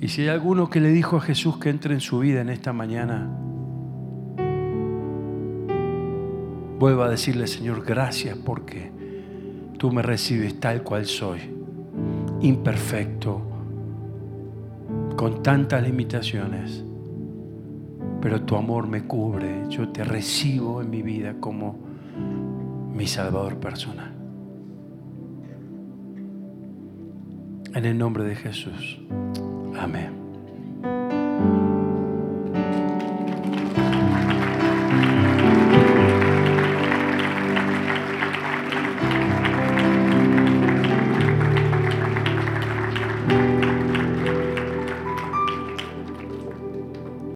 [0.00, 2.48] Y si hay alguno que le dijo a Jesús que entre en su vida en
[2.48, 3.28] esta mañana,
[6.78, 8.90] vuelva a decirle, Señor, gracias porque
[9.76, 11.40] tú me recibes tal cual soy,
[12.40, 13.47] imperfecto,
[15.18, 16.84] con tantas limitaciones,
[18.22, 21.76] pero tu amor me cubre, yo te recibo en mi vida como
[22.94, 24.12] mi Salvador personal.
[27.74, 29.00] En el nombre de Jesús.
[29.76, 30.27] Amén.